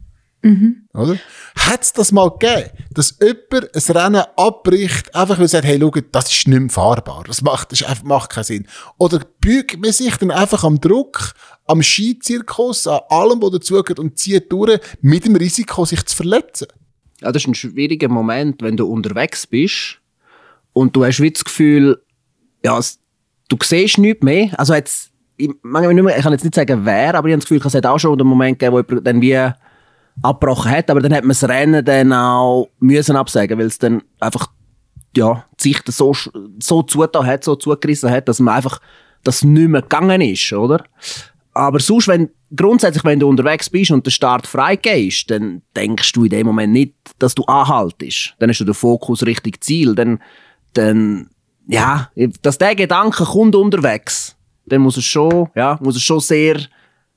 [0.93, 1.17] Oder?
[1.56, 5.79] Hat es das mal gegeben, dass jemand ein Rennen abbricht, einfach weil er sagt, hey,
[5.79, 7.23] schau, das ist nicht mehr fahrbar.
[7.25, 8.67] Das macht, das einfach, macht keinen Sinn.
[8.97, 11.34] Oder bügt man sich dann einfach am Druck,
[11.65, 16.67] am Skizirkus, an allem, was dazugehört und zieht durch, mit dem Risiko, sich zu verletzen?
[17.21, 19.99] Ja, das ist ein schwieriger Moment, wenn du unterwegs bist
[20.73, 22.03] und du hast wie das Gefühl,
[22.65, 22.77] ja,
[23.47, 24.49] du siehst nichts mehr.
[24.60, 27.39] Also jetzt, ich, manchmal nicht mehr, ich kann jetzt nicht sagen, wer, aber ich habe
[27.39, 29.53] das Gefühl, es hat auch schon den Moment gegeben, wo jemand dann wie
[30.21, 34.04] abgebrochen hat, aber dann hat man das Rennen dann auch müssen absagen, weil es dann
[34.19, 34.47] einfach,
[35.15, 36.15] ja, die Sicht so,
[36.60, 38.80] so zugetan hat, so zugerissen hat, dass man einfach,
[39.23, 40.84] das nicht mehr gegangen ist, oder?
[41.54, 46.12] Aber sonst, wenn, grundsätzlich, wenn du unterwegs bist und der Start freigegeben ist, dann denkst
[46.13, 48.36] du in dem Moment nicht, dass du anhaltest.
[48.39, 49.93] Dann hast du den Fokus richtig Ziel.
[49.95, 50.19] Dann,
[50.73, 51.30] dann,
[51.67, 52.10] ja,
[52.41, 56.60] dass der Gedanke kommt unterwegs, dann muss es schon, ja, muss es schon sehr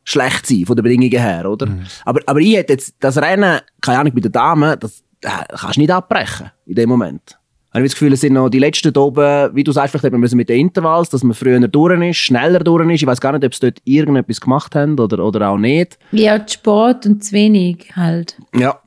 [0.06, 1.68] schlecht sein, von den Bedingungen her, oder?
[2.04, 5.76] Aber, aber ich hätte jetzt das Rennen, keine Ahnung, bei den Damen, das äh, kannst
[5.76, 7.38] du nicht abbrechen, in dem Moment.
[7.68, 10.06] Ich habe das Gefühl, es sind noch die letzten da oben, wie du sagst, vielleicht
[10.06, 13.02] eben müssen mit den Intervalls, dass man früher durch ist, schneller durch ist.
[13.02, 15.98] Ich weiß gar nicht, ob sie dort irgendetwas gemacht haben oder, oder auch nicht.
[16.12, 18.38] Ja, zu spät und zu wenig halt.
[18.54, 18.80] Ja.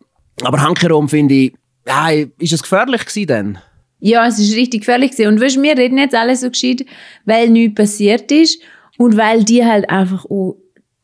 [0.43, 1.53] Aber hankerum finde ich,
[1.85, 3.57] ja, ist es gefährlich gewesen dann?
[3.99, 5.33] Ja, es ist richtig gefährlich gewesen.
[5.33, 6.85] Und weißt, du, wir reden jetzt alle so gescheit,
[7.25, 8.59] weil nichts passiert ist
[8.97, 10.57] und weil die halt einfach auch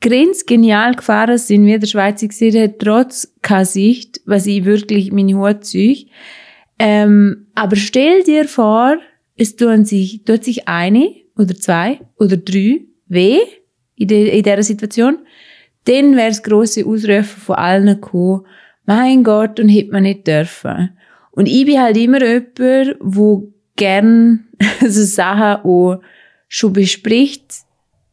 [0.05, 5.35] grenzgenial gefahren sind, wie der Schweizer gesehen hat, trotz keiner Sicht, was ich wirklich meine
[5.35, 6.05] Hut ziehe.
[6.77, 8.97] Ähm, aber stell dir vor,
[9.35, 13.39] es tun sich, tut sich eine oder zwei oder drei weh
[13.95, 15.17] in, de, in dieser Situation,
[15.85, 18.45] dann wäre das grosse Ausrufen von allen gekommen,
[18.85, 20.97] mein Gott, und hätte man nicht dürfen.
[21.31, 24.45] Und ich bin halt immer jemand, wo gern
[24.81, 26.01] so Sachen auch
[26.47, 27.45] schon bespricht,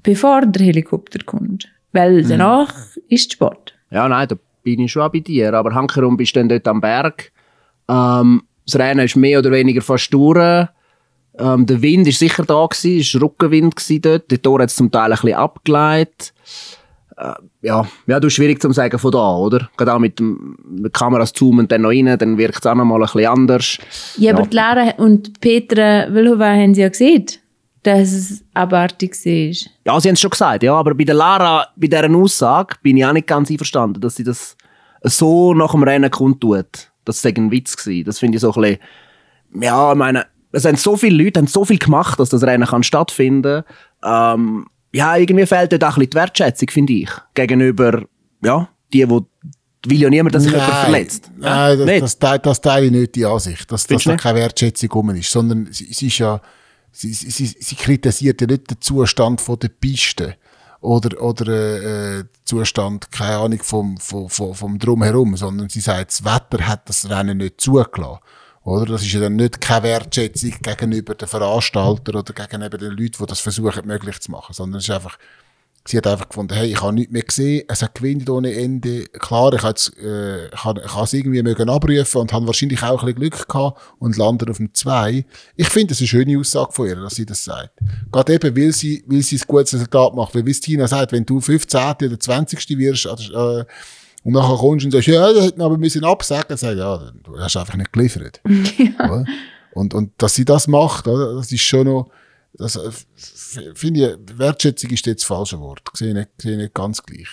[0.02, 1.68] bevor der Helikopter kommt.
[1.92, 2.74] Weil danach
[3.08, 3.74] ist Sport.
[3.90, 5.52] Ja, nein, da bin ich schon auch bei dir.
[5.54, 7.32] Aber hankerum bist du dann dort am Berg.
[7.88, 10.68] Ähm, das Rennen ist mehr oder weniger fast durch.
[11.38, 14.30] Ähm, der Wind ist sicher da gewesen, es war Rückenwind gewesen dort.
[14.30, 16.34] Der Tor hat es zum Teil ein bisschen abgeleitet.
[17.16, 19.68] Äh, ja, ja, du ist schwierig zu sagen von da, oder?
[19.76, 22.84] Gerade auch mit, dem, mit Kameras zoomen dann noch rein, dann wirkt es auch noch
[22.84, 23.78] mal ein bisschen anders.
[24.16, 27.26] Ja, aber die Lara und Petra Wilhova haben sie ja gesehen,
[27.82, 29.70] dass es abartig war.
[29.86, 32.96] Ja, sie haben es schon gesagt, ja, aber bei der Lara, bei dieser Aussage, bin
[32.96, 34.56] ich auch nicht ganz einverstanden, dass sie das
[35.02, 36.90] so nach dem Rennen kundtut.
[37.04, 37.76] Das war ein Witz.
[37.76, 38.04] Gewesen.
[38.04, 38.78] Das finde ich so ein bisschen,
[39.62, 42.68] ja, ich meine, es haben so viele Leute haben so viel gemacht, dass das Rennen
[42.68, 43.64] kann stattfinden
[44.04, 48.02] ähm, Ja, irgendwie fehlt dort auch ein bisschen die Wertschätzung, finde ich, gegenüber,
[48.44, 49.26] ja, die, wo
[49.86, 51.30] will ja niemand, dass sich jemand verletzt.
[51.36, 52.02] Nein, das, Nicht?
[52.02, 55.10] das, teile- das teile ich nicht die Ansicht, dass, dass Findest da keine Wertschätzung rum
[55.10, 56.40] ist, sondern sie ist ja,
[56.92, 60.36] sie, sie, sie, sie kritisiert ja nicht den Zustand von der Piste
[60.80, 66.24] oder, oder äh, Zustand, keine Ahnung, vom, vom, vom, vom Drumherum, sondern sie sagt, das
[66.24, 68.18] Wetter hat das Rennen nicht zugelassen.
[68.64, 68.86] Oder?
[68.86, 73.26] Das ist ja dann nicht keine Wertschätzung gegenüber den Veranstaltern oder gegenüber den Leuten, die
[73.26, 75.18] das versuchen, möglich zu machen, sondern es ist einfach,
[75.84, 79.04] Sie hat einfach gefunden, hey, ich habe nichts mehr gesehen, es hat gewinnt ohne Ende.
[79.06, 82.82] Klar, ich habe es, äh, ich habe, ich es irgendwie mögen abrufen und habe wahrscheinlich
[82.84, 85.24] auch ein bisschen Glück gehabt und lande auf dem 2.
[85.56, 87.72] Ich finde, das ist eine schöne Aussage von ihr, dass sie das sagt.
[88.12, 90.34] Gerade eben, weil sie, weil sie ein gutes Resultat macht.
[90.36, 91.80] Weil, wie Tina sagt, wenn du 15.
[91.80, 92.78] oder 20.
[92.78, 93.64] wirst, äh,
[94.24, 96.78] und nachher kommst und sagst, ja, das hätten wir aber müssen absagen, dann sag ich,
[96.78, 98.40] ja, du hast einfach nicht geliefert.
[98.98, 99.24] Oder?
[99.74, 101.36] Und, und dass sie das macht, oder?
[101.36, 102.10] das ist schon noch,
[102.54, 102.90] das äh,
[103.74, 105.82] finde ich, Wertschätzung ist jetzt das falsche Wort.
[105.94, 107.28] Sehe ich nicht, sehe ich nicht ganz gleich.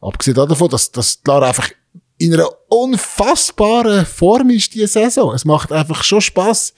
[0.00, 1.70] Abgesehen davon, dass, dass die Lara einfach
[2.18, 5.34] in einer unfassbaren Form ist, diese Saison.
[5.34, 6.74] Es macht einfach schon Spass,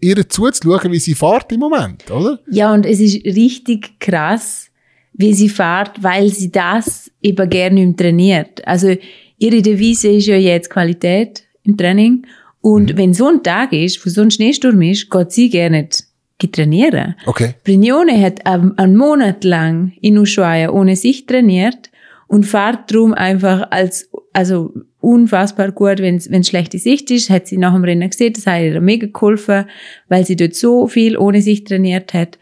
[0.00, 2.38] ihr zuzuschauen, wie sie fährt im Moment, oder?
[2.50, 4.68] Ja, und es ist richtig krass,
[5.12, 8.66] wie sie fährt, weil sie das eben gerne trainiert.
[8.66, 8.96] Also
[9.38, 12.26] ihre Devise ist ja jetzt Qualität im Training.
[12.60, 16.03] Und wenn so ein Tag ist, wo so ein Schneesturm ist, geht sie gerne nicht
[16.50, 17.14] trainieren.
[17.26, 17.54] Okay.
[17.64, 21.90] Brignone hat einen Monat lang in Ushuaia ohne sich trainiert
[22.26, 27.58] und fährt drum einfach als, also unfassbar gut, wenn es schlechte Sicht ist, hat sie
[27.58, 29.66] nach dem Rennen gesehen, das hat ihr mega geholfen,
[30.08, 32.38] weil sie dort so viel ohne sich trainiert hat.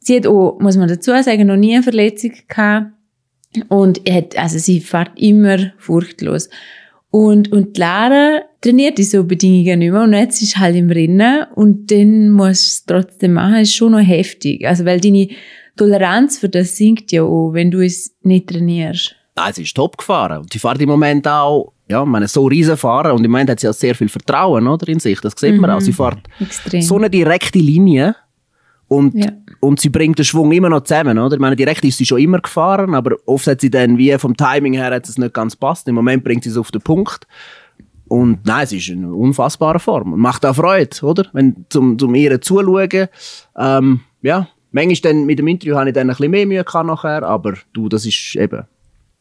[0.00, 2.92] Sie hat auch, muss man dazu sagen, noch nie eine Verletzung gehabt
[3.68, 6.48] und hat, also sie fährt immer furchtlos.
[7.10, 11.44] Und, und Lara trainiert in so Bedingungen nicht mehr und jetzt ist halt im Rennen
[11.54, 14.66] und dann muss es trotzdem machen, ist schon noch heftig.
[14.66, 15.28] Also, weil deine
[15.76, 19.16] Toleranz für das sinkt ja auch, wenn du es nicht trainierst.
[19.34, 20.42] Nein, sie ist top gefahren.
[20.42, 23.60] Und sie fährt im Moment auch, ja, meine, so riesen fahren und im Moment hat
[23.60, 25.20] sie auch sehr viel Vertrauen, oder, in sich.
[25.20, 25.80] Das sieht man auch.
[25.80, 26.82] Sie fährt Extrem.
[26.82, 28.14] so eine direkte Linie
[28.90, 29.30] und, Ja.
[29.60, 31.34] und sie bringt den Schwung immer noch zusammen, oder?
[31.34, 34.36] Ich meine, direkt ist sie schon immer gefahren, aber oft hat sie dann, wie vom
[34.36, 35.86] Timing her, hat es nicht ganz passt.
[35.86, 37.26] Im Moment bringt sie es auf den Punkt.
[38.08, 41.26] Und nein, es ist eine unfassbare Form und macht auch Freude, oder?
[41.32, 43.06] Wenn, zum, zum ihr zuschauen.
[43.56, 46.86] Ähm, ja, manchmal dann mit dem Interview habe ich dann ein bisschen mehr Mühe gehabt
[46.88, 48.64] nachher, aber du, das ist eben,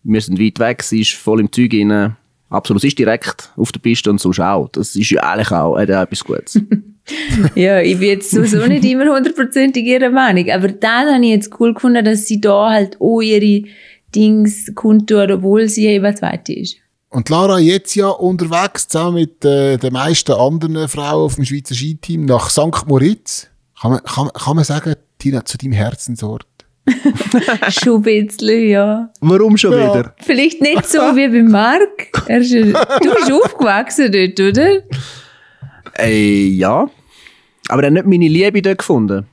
[0.04, 2.16] wir sind weit weg, sie ist voll im Zeug rein.
[2.50, 4.68] Absolut, sie ist direkt auf der Piste und sonst auch.
[4.70, 6.60] Das ist ja eigentlich auch, ja etwas Gutes.
[7.56, 10.50] Ja, ich bin jetzt sowieso nicht immer hundertprozentig ihrer Meinung.
[10.52, 13.68] Aber da habe ich jetzt cool gefunden, dass sie da halt auch ihre
[14.16, 16.78] Dings kundtun, obwohl sie eben Zweite ist.
[17.10, 21.74] Und Lara jetzt ja unterwegs, zusammen mit äh, den meisten anderen Frauen auf dem Schweizer
[21.74, 22.86] Skiteam nach St.
[22.88, 23.48] Moritz.
[23.82, 26.46] Kann man, kann, kann man sagen, Tina, zu deinem Herzensort?
[27.70, 29.10] Schon ein bisschen, ja.
[29.22, 29.94] Warum schon Ja.
[29.94, 30.16] wieder?
[30.20, 32.12] Vielleicht nicht so wie bei Marc.
[32.28, 34.82] Er ist, du bist aufgewachsen dort, oder?
[36.00, 36.90] Äh, ja.
[37.68, 39.28] Aber er hat nicht meine Liebe dort gefunden.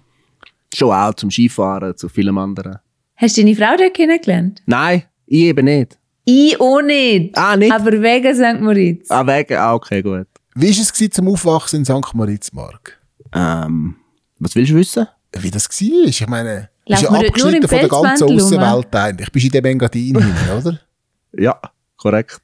[0.75, 2.79] Schon auch zum Skifahren, zu vielem anderen.
[3.17, 4.63] Hast du deine Frau dort kennengelernt?
[4.67, 5.99] Nein, ich eben nicht.
[6.25, 7.37] Ich auch nicht.
[7.39, 7.73] Ah, nicht?
[7.73, 8.61] Aber wegen St.
[8.61, 9.11] Moritz.
[9.11, 9.57] Ah, wegen?
[9.57, 10.27] Ah, okay, gut.
[10.55, 12.15] Wie war es gewesen zum Aufwachsen in St.
[12.15, 12.99] Moritz, Mark?
[13.33, 13.97] Ähm,
[14.39, 15.07] was willst du wissen?
[15.39, 16.07] Wie das war?
[16.09, 18.25] Ich meine, du bist ja abgeschnitten von der ganzen?
[18.25, 19.31] Außenwelt eigentlich.
[19.33, 20.81] Bist in dem Engadin hinein, oder?
[21.39, 21.61] Ja,
[21.97, 22.41] korrekt.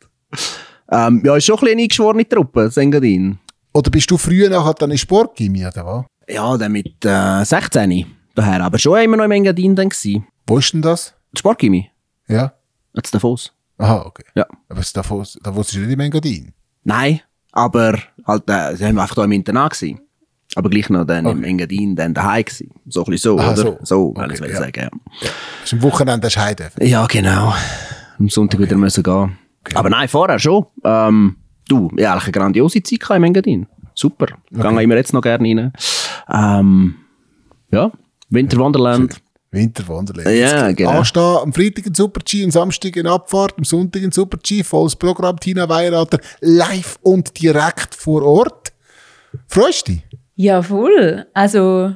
[0.91, 3.39] Ähm, ja, ist schon ein bisschen eine eingeschworene Truppe, Sengadin.
[3.73, 6.05] Oder bist du früher nachher dann in Sportgymnasium, oder was?
[6.35, 8.63] Ja, dann mit äh, 16 daher.
[8.65, 10.27] Aber schon immer noch im Engadin dann gewesen.
[10.47, 11.15] Wo ist denn das?
[11.37, 11.91] Sportgymnasium.
[12.29, 12.53] Ja.
[12.95, 13.53] Jetzt Davos.
[13.79, 14.25] Aha, okay.
[14.35, 14.47] Ja.
[14.69, 16.53] Aber es Davos, Davos ist nicht im Engadin.
[16.85, 17.21] Nein,
[17.53, 20.01] aber halt, äh, sie haben einfach da im Internat gewesen.
[20.55, 22.71] Aber gleich noch dann im Engadin, dann daheim gewesen.
[22.87, 23.63] So ein bisschen so, Aha, oder?
[23.63, 23.79] so.
[23.83, 24.61] So, Okay, okay, will ich ja.
[24.61, 25.29] sagen, ja.
[25.63, 26.87] Hast du am Wochenende dürfen?
[26.87, 27.55] Ja, genau.
[28.19, 29.39] Am Sonntag wieder müssen gehen.
[29.75, 30.67] Aber nein, vorher schon.
[30.85, 31.37] Ähm,
[31.73, 33.67] du, ich hatte eigentlich eine grandiose Zeit im Engadin.
[33.95, 34.27] Super.
[34.55, 34.77] Okay.
[34.77, 35.73] Gehen wir jetzt noch gerne rein.
[36.31, 36.95] Ähm,
[37.71, 37.91] ja,
[38.31, 39.21] Winter Wonderland.
[39.53, 40.27] Winterwanderland.
[40.29, 40.91] Ja, Jetzt genau.
[40.91, 45.39] Anstehen, am Freitag ein Super-G, am Samstag eine Abfahrt, am Sonntag ein Super-G, volles Programm,
[45.39, 48.73] Tina Weirater, live und direkt vor Ort.
[49.47, 50.03] Freust du dich?
[50.37, 51.27] Ja, voll.
[51.35, 51.95] Also,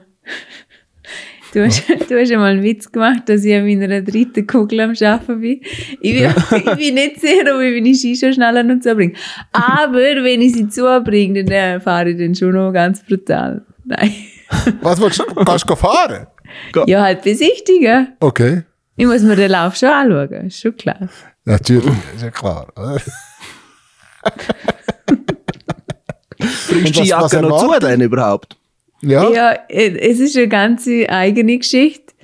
[1.52, 4.90] du hast, du hast einmal einen Witz gemacht, dass ich an meiner dritten Kugel am
[4.90, 5.60] Arbeiten bin.
[6.00, 9.14] Ich bin, ich bin nicht sicher, ob ich meine Ski schon schneller noch zubringe.
[9.52, 13.62] Aber wenn ich sie zubringe, dann äh, fahre ich dann schon noch ganz brutal.
[13.84, 14.14] Nein.
[14.82, 15.24] Was willst du?
[15.44, 16.26] Kannst du fahren?
[16.86, 18.14] Ja, halt besichtigen.
[18.20, 18.62] Okay.
[18.96, 21.08] Ich muss mir den Lauf schon anschauen, ist schon klar.
[21.44, 22.72] Natürlich, ist ja klar.
[26.68, 28.56] Bringst du die Jacke noch zu denn überhaupt?
[29.06, 29.30] Ja?
[29.30, 32.14] Ja, äh, es ist eine ganze eigene Geschichte.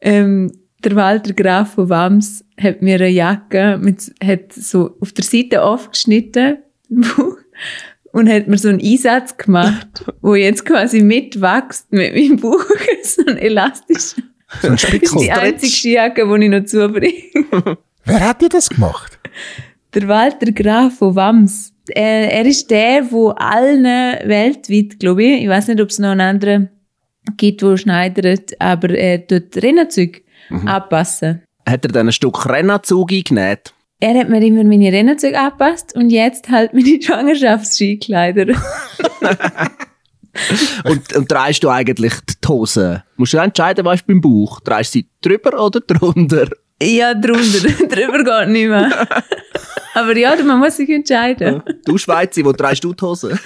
[0.00, 0.52] Ähm,
[0.84, 5.62] der Walter Graf von Wams hat mir eine Jacke mit, hat so auf der Seite
[5.62, 6.58] aufgeschnitten
[8.12, 12.64] und hat mir so einen Einsatz gemacht, wo jetzt quasi mitwächst mit meinem Buch.
[13.02, 14.22] so ein elastischer.
[14.62, 15.18] So ein Das ist Spickel.
[15.20, 17.78] die einzige Jacke, die ich noch zubringe.
[18.04, 19.18] Wer hat dir das gemacht?
[19.94, 21.72] Der Walter Graf von Wams.
[21.90, 26.10] Er, er ist der, wo allen weltweit, glaube ich, ich weiß nicht, ob es noch
[26.10, 26.70] einen anderen
[27.36, 30.20] gibt, der schneidert, aber er tut Rennenzüge
[30.64, 31.42] anpassen.
[31.68, 33.74] Hat er dann ein Stück Rennanzug eingenäht?
[34.00, 38.54] Er hat mir immer meine Rennenzüge angepasst und jetzt halt meine Schwangerschaftsskikleider.
[40.84, 43.02] Und, und drehst du eigentlich die Hose?
[43.16, 44.60] Musst du entscheiden, was beim Bauch?
[44.60, 46.48] Drehst du sie drüber oder drunter?
[46.80, 47.68] ja, drunter.
[47.88, 49.08] Drüber geht nicht mehr.
[49.98, 51.62] Aber ja, man muss sich entscheiden.
[51.84, 53.38] Du Schweizer, wo drehst du die Hose?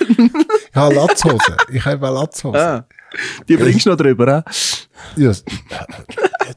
[0.71, 1.57] Ich habe Latzhose.
[1.71, 2.59] Ich habe eine Latzhose.
[2.59, 2.87] Ah,
[3.49, 4.45] die bringst du noch drüber,
[5.17, 5.23] he?
[5.23, 5.35] Ja, äh,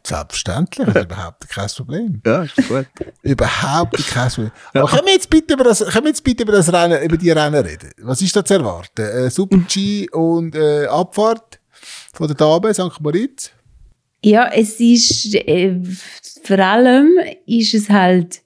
[0.04, 2.22] selbstverständlich, das ist überhaupt kein Problem.
[2.26, 2.88] Ja, ist gut.
[3.24, 4.52] Überhaupt kein Problem.
[4.74, 7.18] Aber können wir jetzt bitte über das, können wir jetzt bitte über das Rennen, über
[7.18, 7.92] die Rennen reden?
[8.02, 9.02] Was ist da zu erwarten?
[9.02, 11.60] Äh, Super G und äh, Abfahrt
[12.14, 13.02] von der Dame, St.
[13.02, 13.52] Moritz?
[14.24, 15.76] Ja, es ist, äh,
[16.44, 17.10] vor allem
[17.46, 18.42] ist es halt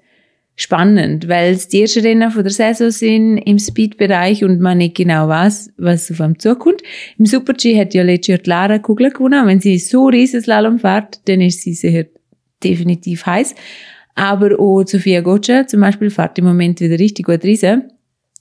[0.59, 4.97] spannend, weil es die ersten Rennen von der Saison sind im Speed-Bereich und man nicht
[4.97, 6.81] genau weiß, was auf einem zukommt.
[7.17, 9.47] Im Super-G hat ja letztes Jahr die Lara Kugel gewonnen.
[9.47, 12.03] Wenn sie so riesen Slalom fährt, dann ist sie sicher
[12.61, 13.55] definitiv heiß.
[14.15, 17.93] Aber auch Sophia Gotcha zum Beispiel fährt im Moment wieder richtig gut Riesen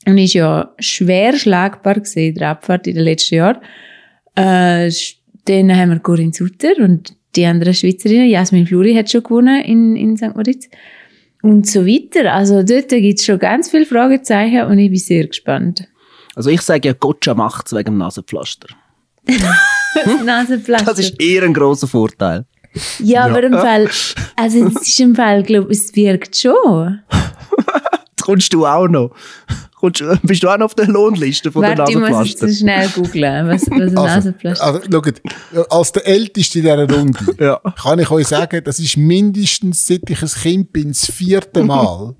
[0.05, 3.59] und ist ja schwer schlagbar gesehen in der Abfahrt in den letzten Jahren.
[4.35, 4.91] Äh,
[5.45, 8.29] dann haben wir Corinne Sutter und die anderen Schweizerinnen.
[8.29, 10.35] Jasmin Fluri hat schon gewonnen in, in St.
[10.35, 10.69] Moritz.
[11.43, 12.33] Und so weiter.
[12.33, 15.87] Also dort gibt es schon ganz viele Fragezeichen und ich bin sehr gespannt.
[16.35, 18.69] Also ich sage ja, Gotcha macht's wegen dem Nasenpflaster.
[20.25, 20.87] Nasenpflaster.
[20.87, 22.45] Das ist eher ein grosser Vorteil.
[22.99, 23.89] ja, aber im Fall,
[24.37, 27.01] also es ist im Fall, glaube ich, es wirkt schon.
[27.11, 29.15] Jetzt kommst du auch noch.
[29.81, 32.47] Kommst, bist du auch noch auf der Lohnliste von Warte, ich der muss Nasenpflaster?
[32.47, 36.91] jetzt schnell googlen, was, was ein Also, Nasenpflaster also schaut, als der Älteste in dieser
[36.91, 37.61] Runde Ja.
[37.81, 42.15] kann ich euch sagen, das ist mindestens, seit ich ein Kind bin, das vierte Mal,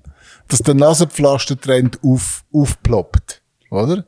[0.47, 3.41] dass der Nasenpflastertrend auf, aufploppt.
[3.69, 4.05] Oder?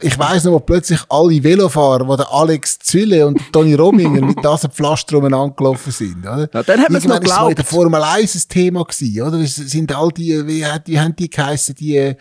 [0.00, 4.36] Ich weiss noch, wo plötzlich alle Velofahrer, wo der Alex Zwille und Toni Rominger mit
[4.42, 6.18] Nasenpflaster umeinander gelaufen sind.
[6.20, 6.48] Oder?
[6.52, 7.58] Ja, dann haben wir es noch Irgendwann ist so in geglaubt.
[7.58, 9.46] der Formel 1 ein Thema gewesen, oder?
[9.46, 12.14] Sind all die, wie, hat- wie haben die geheissen, die,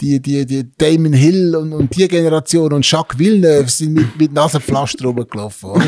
[0.00, 4.32] die, die, die Damon Hill und, und die Generation und Jacques Villeneuve sind mit, mit
[4.32, 5.84] Nasenpflaster rumgelaufen, oder?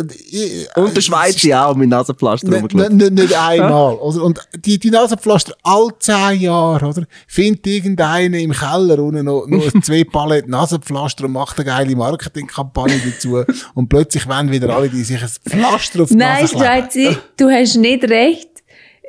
[0.00, 2.96] und, ich- Und der Schweizer auch mit Nasenpflaster rumgelaufen.
[2.96, 3.94] nicht, nicht einmal.
[3.94, 4.22] Oder?
[4.24, 7.04] Und die, die Nasenpflaster all zehn Jahre, oder?
[7.28, 13.00] Findet irgendeiner im Keller unten noch, noch zwei Paletten Nasenpflaster und macht eine geile Marketingkampagne
[13.04, 13.42] dazu.
[13.74, 16.64] Und plötzlich wollen wieder alle, die sich ein Pflaster auf die Nein, Nase kleben.
[16.64, 18.49] Streitzi, du hast nicht recht,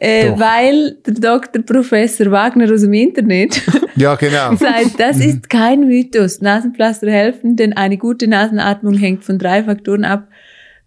[0.02, 1.62] äh, weil der Dr.
[1.62, 3.62] Professor Wagner aus dem Internet
[3.96, 4.56] Ja, genau.
[4.60, 6.42] sagt, das ist kein Mythos.
[6.42, 10.28] Nasenpflaster helfen, denn eine gute Nasenatmung hängt von drei Faktoren ab.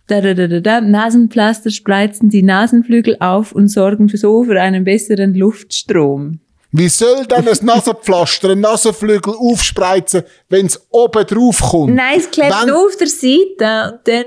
[0.09, 0.81] Da, da, da, da, da.
[0.81, 6.40] Nasenpflaster spreizen die Nasenflügel auf und sorgen so für einen besseren Luftstrom.
[6.72, 11.94] Wie soll denn ein Nasenpflaster, ein Nasenflügel aufspreizen, wenn es oben drauf kommt?
[11.94, 14.24] Nein, es klebt Wenn- nur auf der Seite und dann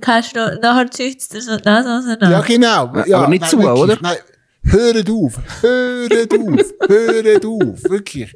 [0.00, 2.30] kannst du nachher züchtest du so Nase auseinander.
[2.30, 2.92] Ja, genau.
[3.06, 3.82] Ja, aber nicht nein, zu, wirklich.
[3.82, 3.98] oder?
[4.00, 4.16] Nein,
[4.64, 5.40] hört auf.
[5.62, 6.88] Hört auf.
[6.88, 7.84] hört auf.
[7.90, 8.34] Wirklich.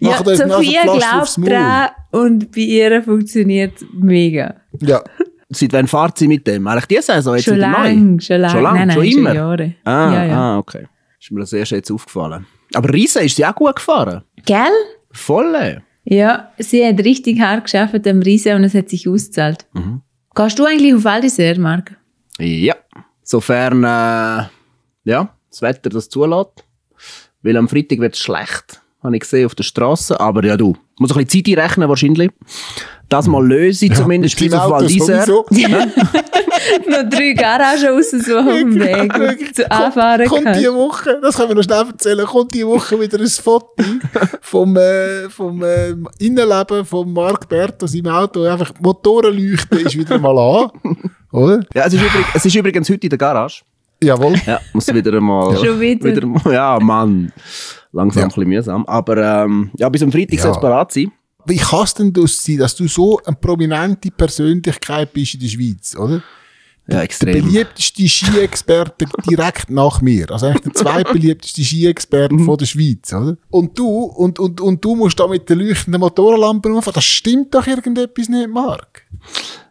[0.00, 4.54] Ja, Sophia glaubt dran und bei ihr funktioniert mega.
[4.80, 5.02] Ja.
[5.50, 6.66] Seit wann fahrt sie mit dem?
[6.66, 8.20] Eigentlich diese Saison jetzt Schon wieder lang, neu?
[8.20, 8.50] schon lang.
[8.50, 9.34] Schon lang, Nein, nein, schon schon immer?
[9.34, 9.74] Jahre.
[9.84, 10.36] Ah, Ja, ja.
[10.38, 10.86] ah, okay.
[11.20, 12.46] Ist mir das erst jetzt aufgefallen.
[12.74, 14.22] Aber Riese ist sie auch gut gefahren.
[14.44, 14.58] Gell?
[15.12, 15.54] Voll.
[15.54, 15.78] äh.
[16.06, 19.64] Ja, sie hat richtig hart geschafft am Riesen und es hat sich ausgezahlt.
[19.74, 20.02] Mhm.
[20.34, 21.96] Gehst du eigentlich auf Val d'Isère, Marc?
[22.38, 22.74] Ja.
[23.22, 24.48] Sofern, äh,
[25.04, 26.64] ja, das Wetter das zulässt.
[27.42, 28.82] Weil am Freitag wird es schlecht.
[29.02, 30.18] Habe ich gesehen auf der Straße.
[30.18, 30.76] Aber ja, du.
[30.98, 32.30] Muss ein bisschen Zeit einrechnen wahrscheinlich.
[33.08, 35.46] Das mal löse ich zumindest Mit bis auf sowieso.
[36.88, 40.58] Noch drei Garagen raus, so auf dem Weg zu anfahren Kommt kann.
[40.58, 43.74] die Woche, das können wir noch schnell erzählen, kommt die Woche wieder ein Foto
[44.40, 48.44] vom, äh, vom äh, Innenleben von Marc Bertos im Auto.
[48.44, 50.70] Einfach die Motorenleuchte ist wieder mal an.
[51.32, 51.60] Oder?
[51.74, 53.62] Ja, es ist, übrig, es ist übrigens heute in der Garage.
[54.02, 54.34] Jawohl.
[54.46, 55.56] Ja, muss wieder einmal.
[55.64, 56.26] Schon wieder?
[56.26, 57.32] mal, ja, Mann.
[57.92, 58.24] Langsam Ja.
[58.26, 58.84] ein bisschen mühsam.
[58.86, 60.42] Aber ähm, ja, bis am Freitag Ja.
[60.42, 61.10] soll es parat sein.
[61.46, 65.46] Wie kann es denn das sein, dass du so eine prominente Persönlichkeit bist in der
[65.48, 66.22] Schweiz, oder?
[66.86, 67.32] Ja, Der extrem.
[67.46, 70.30] beliebteste Ski-Experte direkt nach mir.
[70.30, 73.36] Also eigentlich der zweitbeliebteste Ski-Experte von der Schweiz, oder?
[73.50, 76.94] Und du, und, und, und du musst da mit der leuchtenden Motorlampe rumfahren.
[76.94, 79.02] Das stimmt doch irgendetwas nicht, Marc.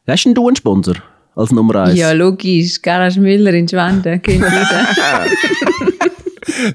[0.07, 0.95] Hast denn du einen Sponsor
[1.35, 1.97] als Nummer 1?
[1.99, 2.81] Ja, logisch.
[2.81, 4.19] Garage Müller in Schwanden.
[4.25, 4.49] Jeder.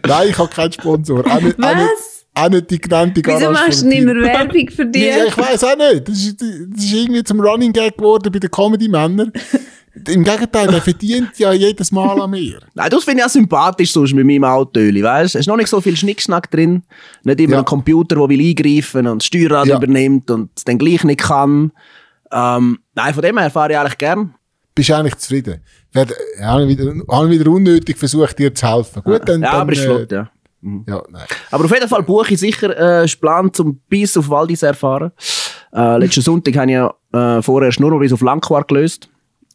[0.06, 1.20] Nein, ich habe keinen Sponsor.
[1.26, 2.26] Auch nicht, Auch nicht, Was?
[2.34, 5.02] auch nicht die genannte Wieso Garage machst du nicht mehr Werbung für dich?
[5.04, 6.08] Ja, ich weiß auch nicht.
[6.08, 9.32] Das ist, das ist irgendwie zum Running Gag geworden bei den Comedy-Männern.
[10.08, 12.58] Im Gegenteil, der verdient ja jedes Mal an mir.
[12.74, 15.34] Nein, das finde ich auch sympathisch sonst mit meinem Autöli, weißt?
[15.34, 16.82] Es ist noch nicht so viel Schnickschnack drin.
[17.24, 17.58] Nicht immer Ja.
[17.60, 19.76] ein Computer, der will eingreifen und das Steuerrad Ja.
[19.76, 21.72] übernimmt und es dann gleich nicht kann.
[22.32, 24.34] Ähm, nein, von dem her fahre ich eigentlich gern.
[24.74, 25.60] Bist du eigentlich zufrieden?
[25.92, 29.02] Werd- Habe ich wieder, habe wieder unnötig versucht, dir zu helfen.
[29.02, 30.30] Gut, dann, ja, dann, aber ist äh, flott, ja.
[30.86, 31.22] Ja, nein.
[31.52, 34.74] Aber auf jeden Fall buche ich sicher äh, ist Plan zum bis auf Val d'Isère
[34.74, 35.12] fahren.
[35.72, 36.92] Äh, letzten Sonntag habe ich ja
[37.38, 39.08] äh, vorerst nur noch bis auf Langquart gelöst.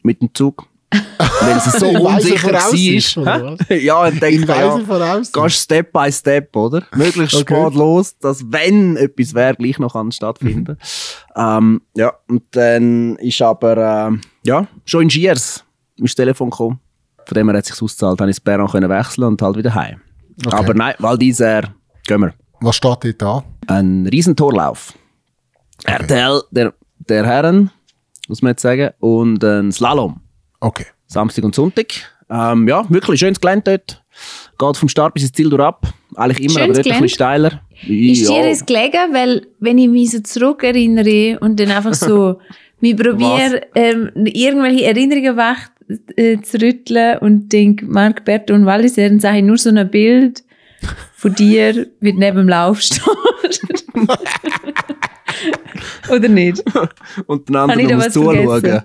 [0.03, 0.67] Mit dem Zug.
[0.91, 3.57] Weil es so unsicher war.
[3.69, 6.83] Ja, und denke ja, gehst Step by Step, oder?
[6.95, 7.55] Möglichst Okay.
[7.55, 10.77] spät los, dass wenn etwas wäre, gleich noch kann stattfinden.
[11.35, 15.63] ähm, ja, und dann ist aber, ähm, ja, schon in Giers
[15.97, 16.79] ist Telefon gekommen.
[17.25, 19.73] Von dem her hat es sich ausgezahlt, ich das Bern können wechseln und halt wieder
[19.73, 20.01] heim.
[20.45, 20.55] Okay.
[20.55, 21.69] Aber nein, Val d'Isère,
[22.05, 22.33] gehen wir.
[22.59, 23.43] Was steht dort da?
[23.67, 24.93] Ein Riesentorlauf.
[25.85, 26.73] RTL der,
[27.09, 27.71] der Herren,
[28.27, 30.21] muss man jetzt sagen, und ein Slalom.
[30.59, 30.85] Okay.
[31.07, 31.87] Samstag und Sonntag.
[32.29, 34.03] Ähm, ja, wirklich schönes Gelände dort.
[34.57, 35.87] Geht vom Start bis ins Ziel durch ab.
[36.15, 37.61] Eigentlich immer, Schönes aber dort ein bisschen steiler.
[37.87, 39.13] Ist dir das gelegen?
[39.13, 42.39] Weil, wenn ich mich so zurückerinnere und dann einfach so,
[42.79, 45.69] mich probiere, ähm, irgendwelche Erinnerungen wach
[46.15, 49.89] äh, zu rütteln und denke, Marc, Bert und Wallis, dann sage ich nur so ein
[49.89, 50.43] Bild
[51.15, 53.03] von dir, wie du neben dem Lauf stehst.
[56.09, 56.63] Oder nicht?
[57.27, 58.83] Und den anderen da muss was zuschauen.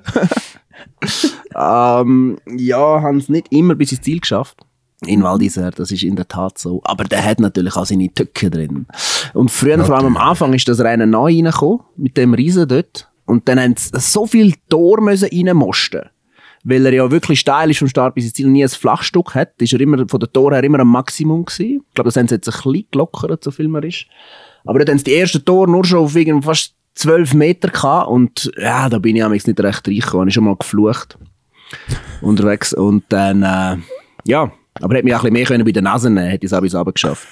[1.55, 4.59] ähm, ja, haben es nicht immer bis ins Ziel geschafft.
[5.07, 6.81] In Val d'Isère, das ist in der Tat so.
[6.85, 8.87] Aber der hat natürlich auch seine Tücke drin.
[9.33, 13.09] Und früher, vor allem am Anfang, ist das Rennen neu reingekommen, mit dem Riesen dort.
[13.25, 16.03] Und dann haben sie so viel Tor müssen reinmosten.
[16.65, 19.35] Weil er ja wirklich steil ist vom Start bis ins Ziel und nie ein Flachstück
[19.35, 21.85] hat, ist er immer, von der Tor her immer am Maximum gewesen.
[21.89, 24.07] Ich glaube, das haben sie jetzt ein bisschen gelockert, so viel man ist.
[24.69, 28.09] Aber dann haben sie die ersten Tor nur schon auf irgendwie fast 12 Meter gehabt
[28.11, 30.29] und ja, da bin ich amigs nicht recht reingekommen.
[30.29, 31.17] Ich schon mal geflucht.
[32.21, 32.75] Unterwegs.
[32.75, 33.79] Und dann, äh,
[34.25, 36.53] ja, aber hätte mich auch ein bisschen mehr können bei den Nasen nehmen, hätte ich
[36.53, 37.29] es auch geschafft.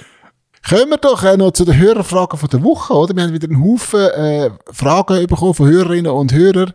[0.66, 3.14] Kommen wir doch äh, noch zu den Hörerfragen von der Woche, oder?
[3.14, 6.72] Wir haben wieder einen Haufen äh, Fragen bekommen von Hörerinnen und Hörern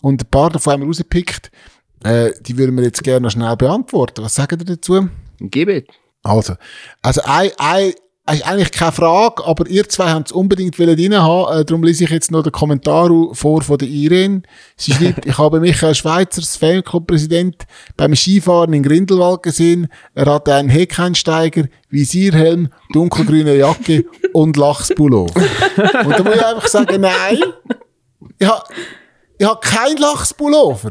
[0.00, 1.50] und ein paar davon haben wir rausgepickt.
[2.04, 4.22] Äh, die würden wir jetzt gerne noch schnell beantworten.
[4.22, 5.08] Was sagen ihr dazu?
[5.40, 5.88] Gib it.
[6.22, 6.54] Also,
[7.02, 7.94] also ein, ein,
[8.32, 11.60] ist eigentlich keine Frage, aber ihr zwei habt es unbedingt drin haben.
[11.60, 14.42] Äh, darum lese ich jetzt noch den Kommentar vor von der Irene.
[14.76, 17.64] Sie schreibt, ich habe Michael Schweizer, das Fanclub-Präsident,
[17.98, 19.88] beim Skifahren in Grindelwald gesehen.
[20.14, 25.40] Er hatte einen Heckeinsteiger, Visierhelm, dunkelgrüne Jacke und Lachspullover.
[26.04, 27.42] und da muss ich einfach sagen, nein.
[28.42, 28.64] Habe
[29.38, 30.90] ich habe keinen Lachspullover.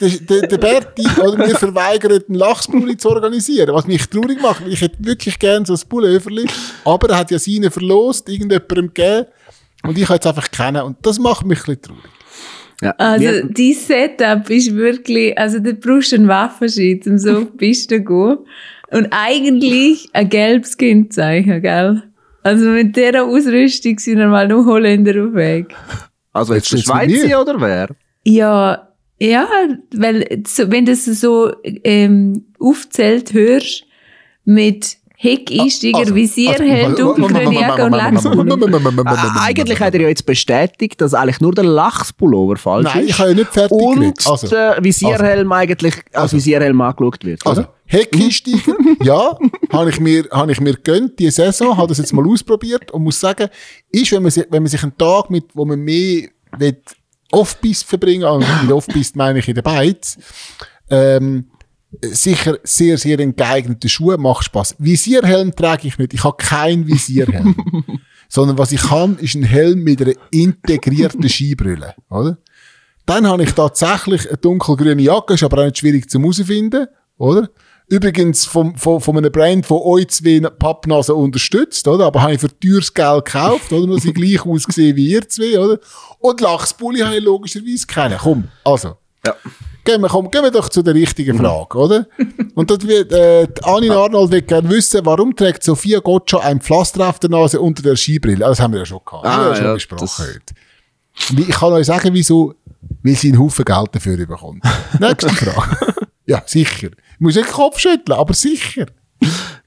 [0.00, 3.74] Der, der, der Berti oder mir verweigert, einen Lachspulli zu organisieren.
[3.74, 6.46] Was mich traurig macht, weil ich hätte wirklich gerne so ein Pulloverli.
[6.84, 9.26] Aber er hat ja seine verlost, irgendjemandem gegeben.
[9.84, 10.82] Und ich habe jetzt einfach kennen.
[10.82, 12.04] Und das macht mich ein bisschen traurig.
[12.82, 12.90] Ja.
[12.98, 17.56] Also, Wir- dein Setup ist wirklich, also, du brauchst einen Waffenschein, um so auf die
[17.58, 18.38] Piste zu gehen.
[18.90, 22.02] Und eigentlich ein gelbes Kennzeichen, gell?
[22.42, 25.74] Also, mit dieser Ausrüstung sind normal nur Holländer auf Weg.
[26.32, 27.88] Also jetzt der Jetzt mit Schweizer oder wer?
[28.24, 29.48] Ja, ja,
[29.94, 33.84] weil, wenn du es so, ähm, aufzählt hörst,
[34.44, 39.04] mit Heckeinsteiger, Also, Visierhelm, also- dunkelgrüne Jacke und Lachspullover.
[39.04, 43.10] Ah, eigentlich hat er ja jetzt bestätigt, dass eigentlich nur der Lachspullover falsch Nein, ist.
[43.10, 44.26] ich habe ja nicht fertig und.
[44.26, 47.46] Also, der Visierhelm eigentlich als Visierhelm angeschaut wird.
[47.46, 47.66] Also?
[47.84, 49.36] Heckeinsteiger, ja,
[49.70, 53.02] habe ich mir, habe ich mir gönnt, die Saison, habe das jetzt mal ausprobiert und
[53.02, 53.50] muss sagen,
[53.90, 56.80] ist, wenn man sich, wenn man sich einen Tag mit, wo man mehr will,
[57.30, 60.16] Off-Piste verbringen, also mit Off-Piste meine ich in der Beiz,
[60.88, 61.50] ähm,
[62.02, 64.76] sicher sehr, sehr ein geeigneter Schuh, macht Spaß.
[64.78, 67.54] Visierhelm trage ich nicht, ich habe keinen Visierhelm.
[68.30, 72.38] sondern was ich kann, ist ein Helm mit einer integrierten Skibrille, oder?
[73.04, 76.86] Dann habe ich tatsächlich eine dunkelgrüne Jacke, ist aber auch nicht schwierig zu herausfinden,
[77.18, 77.50] oder?
[77.88, 82.06] Übrigens vom, von, von einem Brand, der euch zwei Pappnasen unterstützt, oder?
[82.06, 83.88] Aber habe ich für teures Geld gekauft, oder?
[83.88, 85.80] Nur sie gleich ausgesehen wie ihr zwei, oder?
[86.20, 88.18] Und Lachspulli habe ich logischerweise kennen.
[88.20, 88.96] Komm, also.
[89.26, 89.34] Ja.
[89.84, 92.06] Gehen wir, komm, gehen wir doch zu der richtigen Frage, oder?
[92.54, 97.08] Und das wird, äh, Anine Arnold will gerne wissen, warum trägt Sophia Gotcha ein Pflaster
[97.08, 98.44] auf der Nase unter der Skibrille?
[98.44, 99.24] Ah, Das haben wir ja schon gehabt.
[99.24, 100.54] das haben wir Ah, ja schon ja, besprochen das- heute.
[101.30, 102.54] Wie- Ich kann euch sagen, wieso,
[103.02, 104.62] weil sie einen Haufen Geld dafür bekommt.
[105.00, 105.94] Nächste Frage.
[106.26, 106.88] ja, sicher.
[107.14, 108.86] Ich muss nicht den Kopf schütteln, aber sicher.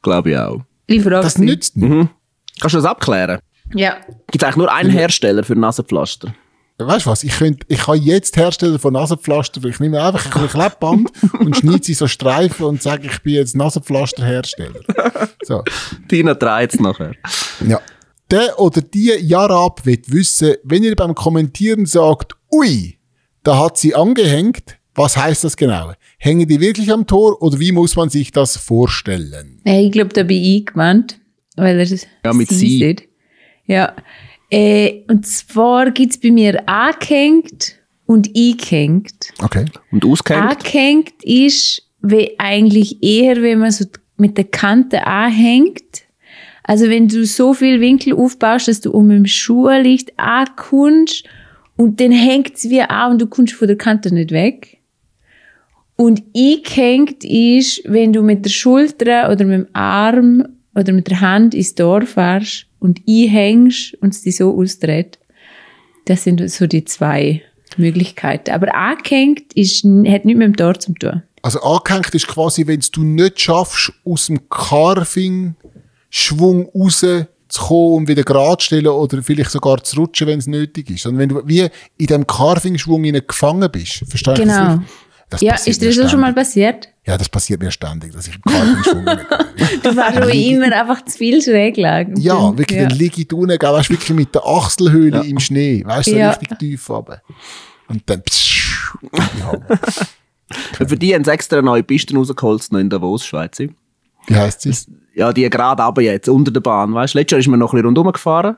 [0.01, 0.61] Glaube ich auch.
[0.89, 1.45] Frage Das sie.
[1.45, 2.09] nützt nicht.
[2.59, 3.39] Kannst du das abklären?
[3.74, 3.97] Ja.
[4.32, 6.34] Gibt es eigentlich nur einen Hersteller für Nasenpflaster?
[6.78, 7.24] Weißt du was?
[7.24, 11.56] Ich, könnt, ich kann jetzt Hersteller von Nasenpflaster, weil ich nehme einfach ein Klebband und
[11.56, 14.82] schneide sie so Streifen und sage, ich bin jetzt Nasenpflasterhersteller.
[15.44, 15.64] So.
[16.08, 17.14] Tina dreht es nachher.
[17.68, 17.80] Ja.
[18.32, 22.98] Der oder die Jarab wird wissen, wenn ihr beim Kommentieren sagt, ui,
[23.44, 25.94] da hat sie angehängt, was heißt das genau?
[26.18, 29.62] Hängen die wirklich am Tor oder wie muss man sich das vorstellen?
[29.64, 31.20] Ich glaube, da bin ich gemeint,
[31.56, 31.86] weil er
[32.26, 32.56] Ja, mit sie.
[32.80, 33.10] sieht.
[33.66, 33.94] Ja.
[34.54, 37.74] Äh, und zwar gibt's bei mir angehängt
[38.06, 39.34] und eingehängt.
[39.41, 39.66] Okay.
[39.91, 40.51] Und ausgehängt?
[40.51, 43.86] Angehängt ist wie eigentlich eher, wenn man so
[44.18, 46.04] mit der Kante anhängt.
[46.62, 51.24] Also wenn du so viel Winkel aufbaust, dass du um dem Schuhlicht ankommst
[51.76, 54.78] und dann hängt's wie an und du kommst von der Kante nicht weg.
[55.95, 60.45] Und eingehängt ist, wenn du mit der Schulter oder mit dem Arm
[60.76, 65.18] oder mit der Hand ins Tor fährst und einhängst und es dich so ausdreht.
[66.06, 67.42] Das sind so die zwei
[67.78, 68.52] Möglichkeiten.
[68.52, 71.24] Aber angehängt ist, hat nichts mit dem Tor zu tun.
[71.42, 77.26] Also angehängt ist quasi, wenn du nicht schaffst, aus dem Carving-Schwung raus zu
[77.62, 81.06] kommen und wieder gerade zu stellen oder vielleicht sogar zu rutschen, wenn es nötig ist.
[81.06, 84.82] Und wenn du wie in dem Carving-Schwung gefangen bist, verstehst du das Genau.
[85.34, 86.44] Das Ja, passiert ist dir mir das auch schon mal ständig.
[86.46, 86.90] passiert?
[87.06, 89.20] Ja, das passiert mir ständig, dass ich im kalten Schwung bin.
[89.84, 92.16] Du warst schon immer einfach zu viel schräg lagen.
[92.20, 92.88] Ja, wirklich, ja.
[92.88, 96.08] dann liege ich da unten, gell, weißt, du, wirklich mit der Achselhöhle im Schnee, weißt
[96.08, 96.30] du, so Ja.
[96.32, 97.22] richtig tief runter.
[97.90, 98.94] Und dann, psch,
[99.40, 99.52] ja.
[100.80, 103.60] Und für die haben sie extra eine neue Pisten rausgeholt, noch in Davos, Schweiz.
[103.60, 103.72] wie
[104.32, 104.74] heisst sie?
[105.16, 107.20] Ja, die gerade aber jetzt, unter der Bahn, weißt du.
[107.20, 108.56] Letztes Jahr ist man noch ein bisschen rundherum gefahren.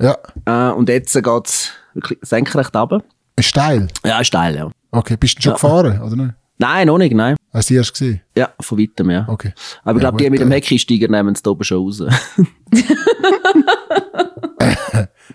[0.00, 3.02] Ja, Äh, und jetzt geht's wirklich senkrecht runter.
[3.36, 3.88] ist steil.
[4.04, 4.70] Ja, steil, ja.
[4.94, 5.54] Okay, bist du schon Ja.
[5.54, 6.34] gefahren, oder nicht?
[6.58, 7.36] Nein, noch nicht, nein.
[7.52, 8.20] Hast du die erst gesehen?
[8.36, 9.26] Ja, von weitem, ja.
[9.28, 9.52] Okay.
[9.82, 12.00] Aber ich Ja, glaube, die mit dem äh, Heckeinsteiger nehmen es da oben schon raus.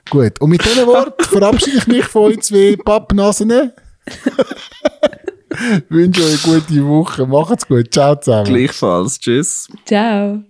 [0.10, 3.50] Gut, und mit diesen Worten verabschiede ich mich von euch zwei Pappnasen.
[5.90, 7.26] wünsche euch eine gute Woche.
[7.28, 7.92] Macht's gut.
[7.94, 8.46] Ciao zusammen.
[8.46, 9.20] Gleichfalls.
[9.20, 9.68] Tschüss.
[9.86, 10.42] Ciao.